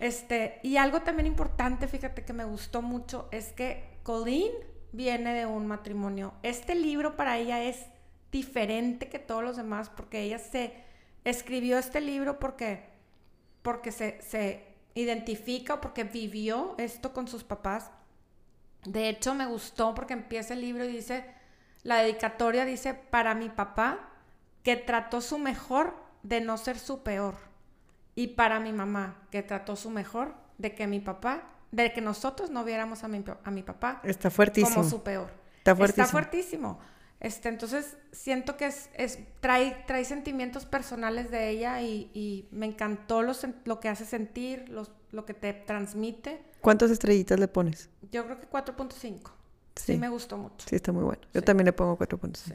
Este, 0.00 0.60
y 0.62 0.78
algo 0.78 1.02
también 1.02 1.26
importante, 1.26 1.86
fíjate 1.86 2.24
que 2.24 2.32
me 2.32 2.44
gustó 2.44 2.80
mucho, 2.80 3.28
es 3.30 3.52
que 3.52 3.84
Colleen 4.02 4.50
viene 4.92 5.34
de 5.34 5.44
un 5.44 5.66
matrimonio. 5.66 6.32
Este 6.42 6.74
libro 6.74 7.16
para 7.16 7.36
ella 7.36 7.62
es 7.62 7.84
diferente 8.32 9.10
que 9.10 9.18
todos 9.18 9.44
los 9.44 9.58
demás 9.58 9.90
porque 9.90 10.22
ella 10.22 10.38
se 10.38 10.72
escribió 11.24 11.78
este 11.78 12.00
libro 12.00 12.38
porque, 12.38 12.88
porque 13.60 13.92
se, 13.92 14.22
se 14.22 14.64
identifica 14.94 15.74
o 15.74 15.80
porque 15.82 16.04
vivió 16.04 16.74
esto 16.78 17.12
con 17.12 17.28
sus 17.28 17.44
papás. 17.44 17.90
De 18.84 19.10
hecho, 19.10 19.34
me 19.34 19.44
gustó 19.44 19.94
porque 19.94 20.14
empieza 20.14 20.54
el 20.54 20.62
libro 20.62 20.84
y 20.84 20.88
dice, 20.88 21.26
la 21.82 21.98
dedicatoria 21.98 22.64
dice, 22.64 22.94
para 22.94 23.34
mi 23.34 23.50
papá, 23.50 24.08
que 24.62 24.76
trató 24.76 25.20
su 25.20 25.38
mejor 25.38 25.94
de 26.22 26.40
no 26.40 26.56
ser 26.56 26.78
su 26.78 27.02
peor. 27.02 27.49
Y 28.20 28.26
para 28.28 28.60
mi 28.60 28.72
mamá, 28.72 29.16
que 29.30 29.42
trató 29.42 29.76
su 29.76 29.88
mejor 29.88 30.34
de 30.58 30.74
que 30.74 30.86
mi 30.86 31.00
papá, 31.00 31.42
de 31.72 31.92
que 31.92 32.00
nosotros 32.02 32.50
no 32.50 32.64
viéramos 32.64 33.02
a 33.04 33.08
mi, 33.08 33.24
a 33.44 33.50
mi 33.50 33.62
papá 33.62 34.00
está 34.04 34.30
fuertísimo. 34.30 34.74
como 34.76 34.90
su 34.90 35.02
peor. 35.02 35.30
Está 35.58 35.74
fuertísimo. 35.74 36.04
Está 36.04 36.12
fuertísimo. 36.12 36.78
Este, 37.20 37.48
entonces, 37.48 37.96
siento 38.12 38.56
que 38.56 38.66
es, 38.66 38.90
es- 38.94 39.18
trae, 39.40 39.84
trae 39.86 40.04
sentimientos 40.04 40.66
personales 40.66 41.30
de 41.30 41.48
ella 41.50 41.80
y, 41.82 42.10
y 42.14 42.48
me 42.50 42.66
encantó 42.66 43.22
lo, 43.22 43.32
sen- 43.32 43.54
lo 43.64 43.78
que 43.80 43.88
hace 43.88 44.04
sentir, 44.04 44.68
los- 44.68 44.90
lo 45.12 45.24
que 45.24 45.32
te 45.34 45.52
transmite. 45.54 46.42
¿Cuántas 46.60 46.90
estrellitas 46.90 47.38
le 47.40 47.48
pones? 47.48 47.88
Yo 48.12 48.24
creo 48.26 48.38
que 48.40 48.48
4.5. 48.48 49.30
Sí. 49.76 49.92
Sí. 49.94 49.98
me 49.98 50.08
gustó 50.10 50.36
mucho. 50.36 50.66
Sí, 50.68 50.76
está 50.76 50.92
muy 50.92 51.04
bueno. 51.04 51.22
Yo 51.32 51.40
Sí. 51.40 51.44
también 51.46 51.64
le 51.66 51.72
pongo 51.72 51.96
4.5. 51.96 52.36
Sí. 52.36 52.52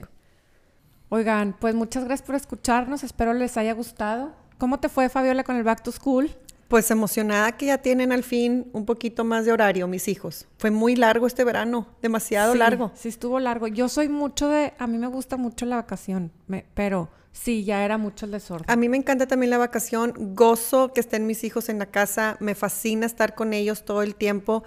Oigan, 1.09 1.55
pues 1.59 1.73
muchas 1.75 2.03
gracias 2.03 2.25
por 2.25 2.35
escucharnos. 2.35 3.03
Espero 3.03 3.33
les 3.33 3.57
haya 3.57 3.73
gustado. 3.73 4.33
¿Cómo 4.57 4.79
te 4.79 4.89
fue, 4.89 5.09
Fabiola, 5.09 5.43
con 5.43 5.55
el 5.55 5.63
Back 5.63 5.83
to 5.83 5.91
School? 5.91 6.29
Pues 6.67 6.89
emocionada 6.89 7.51
que 7.57 7.67
ya 7.67 7.77
tienen 7.77 8.11
al 8.11 8.23
fin 8.23 8.67
un 8.73 8.85
poquito 8.85 9.23
más 9.23 9.45
de 9.45 9.51
horario 9.51 9.87
mis 9.87 10.07
hijos. 10.07 10.47
Fue 10.57 10.71
muy 10.71 10.95
largo 10.95 11.27
este 11.27 11.43
verano, 11.43 11.87
demasiado 12.01 12.53
Sí, 12.53 12.59
largo. 12.59 12.91
Sí, 12.95 13.09
estuvo 13.09 13.39
largo. 13.39 13.67
Yo 13.67 13.87
soy 13.87 14.09
mucho 14.09 14.49
de... 14.49 14.73
A 14.79 14.87
mí 14.87 14.97
me 14.97 15.07
gusta 15.07 15.37
mucho 15.37 15.65
la 15.65 15.75
vacación, 15.75 16.31
me- 16.47 16.65
pero 16.73 17.09
sí, 17.31 17.63
ya 17.65 17.85
era 17.85 17.97
mucho 17.99 18.25
el 18.25 18.31
desorden. 18.31 18.65
A 18.69 18.75
mí 18.77 18.89
me 18.89 18.97
encanta 18.97 19.27
también 19.27 19.51
la 19.51 19.59
vacación, 19.59 20.13
gozo 20.35 20.91
que 20.93 21.01
estén 21.01 21.27
mis 21.27 21.43
hijos 21.43 21.69
en 21.69 21.77
la 21.77 21.85
casa, 21.85 22.37
me 22.39 22.55
fascina 22.55 23.05
estar 23.05 23.35
con 23.35 23.53
ellos 23.53 23.85
todo 23.85 24.01
el 24.01 24.15
tiempo 24.15 24.63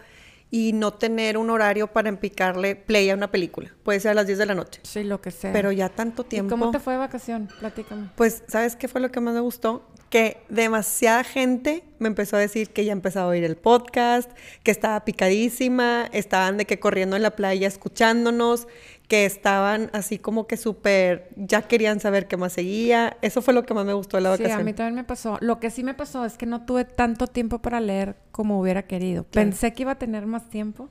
y 0.51 0.73
no 0.73 0.95
tener 0.95 1.37
un 1.37 1.51
horario 1.51 1.89
para 1.89 2.09
empicarle 2.09 2.75
play 2.75 3.11
a 3.11 3.15
una 3.15 3.31
película. 3.31 3.75
Puede 3.83 4.01
ser 4.01 4.13
a 4.13 4.15
las 4.15 4.27
10 4.27 4.39
de 4.39 4.47
la 4.47 4.55
noche, 4.55 4.81
Sí, 4.83 5.05
lo 5.05 5.21
que 5.21 5.31
sea. 5.31 5.53
pero 5.53 5.73
ya 5.73 5.89
tanto 5.91 6.23
¿Y 6.23 6.27
tiempo. 6.27 6.51
cómo 6.51 6.71
te 6.71 6.79
fue 6.79 6.95
de 6.95 6.99
vacación? 7.01 7.49
Platícame. 7.61 8.09
Pues, 8.17 8.43
¿sabes 8.49 8.75
qué 8.77 8.89
fue 8.89 9.01
lo 9.01 9.11
que 9.11 9.21
más 9.21 9.35
me 9.35 9.41
gustó? 9.41 9.87
Que 10.09 10.39
demasiada 10.49 11.23
gente 11.23 11.85
me 11.99 12.09
empezó 12.09 12.37
a 12.37 12.39
decir 12.41 12.71
que 12.71 12.83
ya 12.87 12.93
empezaba 12.93 13.27
a 13.27 13.29
oír 13.29 13.45
el 13.45 13.57
podcast, 13.57 14.31
que 14.63 14.71
estaba 14.71 15.05
picadísima, 15.05 16.09
estaban 16.13 16.57
de 16.57 16.65
que 16.65 16.81
corriendo 16.81 17.17
en 17.17 17.23
la 17.23 17.37
playa 17.37 17.69
escuchándonos, 17.69 18.69
que 19.09 19.25
estaban 19.25 19.89
así 19.95 20.19
como 20.19 20.47
que 20.47 20.57
súper, 20.59 21.31
ya 21.37 21.63
querían 21.63 21.99
saber 21.99 22.29
qué 22.29 22.37
más 22.37 22.53
seguía. 22.53 23.17
Eso 23.23 23.41
fue 23.41 23.55
lo 23.55 23.65
que 23.65 23.73
más 23.73 23.87
me 23.87 23.95
gustó 23.95 24.19
de 24.19 24.23
la 24.23 24.37
Sí, 24.37 24.43
vacación. 24.43 24.61
a 24.61 24.65
mí 24.65 24.75
también 24.75 24.95
me 24.97 25.05
pasó. 25.05 25.39
Lo 25.41 25.59
que 25.61 25.71
sí 25.71 25.83
me 25.83 25.95
pasó 25.95 26.27
es 26.27 26.37
que 26.37 26.45
no 26.45 26.67
tuve 26.67 26.85
tanto 26.85 27.27
tiempo 27.27 27.61
para 27.61 27.81
leer 27.81 28.17
como 28.33 28.61
hubiera 28.61 28.83
querido. 28.83 29.25
Claro. 29.25 29.49
Pensé 29.49 29.73
que 29.73 29.83
iba 29.83 29.93
a 29.93 29.99
tener 29.99 30.27
más 30.27 30.51
tiempo, 30.51 30.91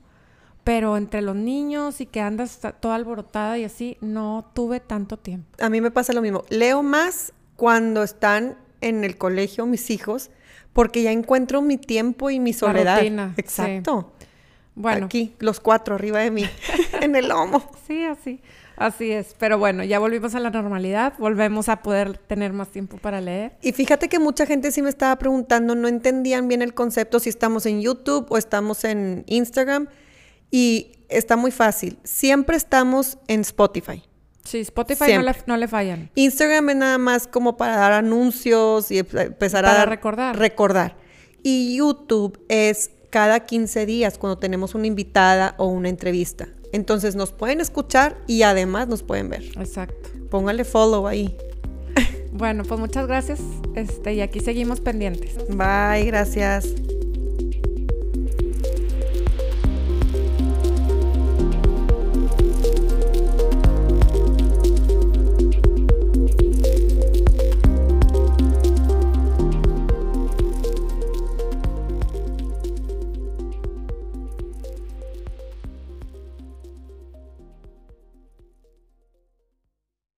pero 0.64 0.98
entre 0.98 1.22
los 1.22 1.36
niños 1.36 2.02
y 2.02 2.08
que 2.08 2.20
andas 2.20 2.60
toda 2.80 2.96
alborotada 2.96 3.58
y 3.60 3.64
así, 3.66 3.98
no 4.02 4.50
tuve 4.56 4.80
tanto 4.80 5.18
tiempo. 5.18 5.48
A 5.64 5.70
mí 5.70 5.80
me 5.80 5.92
pasa 5.92 6.12
lo 6.12 6.22
mismo. 6.24 6.44
Leo 6.50 6.82
más 6.82 7.34
cuando 7.56 8.02
están 8.02 8.58
en 8.82 9.04
el 9.04 9.18
colegio 9.20 9.68
mis 9.68 9.92
hijos, 9.92 10.32
porque 10.74 11.04
ya 11.04 11.12
encuentro 11.12 11.62
mi 11.62 11.78
tiempo 11.78 12.32
y 12.32 12.40
mi 12.40 12.54
soledad. 12.54 12.98
rutina, 12.98 13.34
sí. 13.36 13.42
Exacto. 13.42 14.12
Bueno, 14.76 15.08
Aquí, 15.08 15.34
los 15.40 15.60
cuatro 15.60 15.96
arriba 15.96 16.20
de 16.20 16.30
mí, 16.30 16.44
en 17.02 17.16
el 17.16 17.28
lomo. 17.30 17.64
sí, 17.88 18.04
así. 18.04 18.42
Así 18.76 19.12
es. 19.12 19.36
Pero 19.40 19.58
bueno, 19.58 19.84
ya 19.84 19.98
volvimos 19.98 20.36
a 20.36 20.40
la 20.40 20.52
normalidad. 20.52 21.14
Volvemos 21.18 21.68
a 21.68 21.82
poder 21.82 22.18
tener 22.20 22.54
más 22.54 22.70
tiempo 22.70 22.98
para 22.98 23.22
leer. 23.22 23.54
Y 23.64 23.72
fíjate 23.72 24.08
que 24.08 24.20
mucha 24.20 24.46
gente 24.46 24.72
sí 24.72 24.84
me 24.84 24.90
estaba 24.90 25.16
preguntando, 25.18 25.74
no 25.74 25.88
entendían 25.88 26.48
bien 26.48 26.62
el 26.62 26.76
concepto 26.76 27.20
si 27.20 27.30
estamos 27.30 27.66
en 27.66 27.82
YouTube 27.82 28.28
o 28.30 28.38
estamos 28.38 28.84
en 28.84 29.24
Instagram. 29.26 29.88
Y 30.52 30.92
está 31.10 31.36
muy 31.38 31.52
fácil. 31.52 31.98
Siempre 32.04 32.56
estamos 32.56 33.18
en 33.28 33.42
Spotify. 33.42 34.04
Sí, 34.44 34.60
Spotify 34.60 35.14
no 35.16 35.24
le, 35.24 35.36
no 35.48 35.58
le 35.58 35.68
fallan. 35.68 36.10
Instagram 36.16 36.70
es 36.70 36.76
nada 36.78 36.98
más 37.00 37.28
como 37.28 37.58
para 37.58 37.76
dar 37.78 37.92
anuncios 37.94 38.92
y 38.92 39.00
em- 39.00 39.06
empezar 39.14 39.66
a 39.66 39.74
dar- 39.74 39.90
recordar. 39.90 40.38
recordar. 40.38 40.96
Y 41.44 41.76
YouTube 41.78 42.40
es 42.48 42.92
cada 43.10 43.42
15 43.42 43.86
días 43.86 44.18
cuando 44.18 44.38
tenemos 44.38 44.76
una 44.76 44.88
invitada 44.88 45.56
o 45.58 45.66
una 45.68 45.90
entrevista. 45.90 46.48
Entonces 46.78 47.16
nos 47.16 47.32
pueden 47.32 47.60
escuchar 47.60 48.18
y 48.28 48.44
además 48.44 48.88
nos 48.88 49.02
pueden 49.02 49.30
ver. 49.30 49.44
Exacto. 49.60 50.10
Póngale 50.30 50.64
follow 50.64 51.08
ahí. 51.08 51.36
Bueno, 52.32 52.64
pues 52.64 52.80
muchas 52.80 53.08
gracias. 53.08 53.40
Este, 53.74 54.14
y 54.14 54.22
aquí 54.22 54.40
seguimos 54.40 54.80
pendientes. 54.80 55.36
Bye, 55.50 56.06
gracias. 56.06 56.68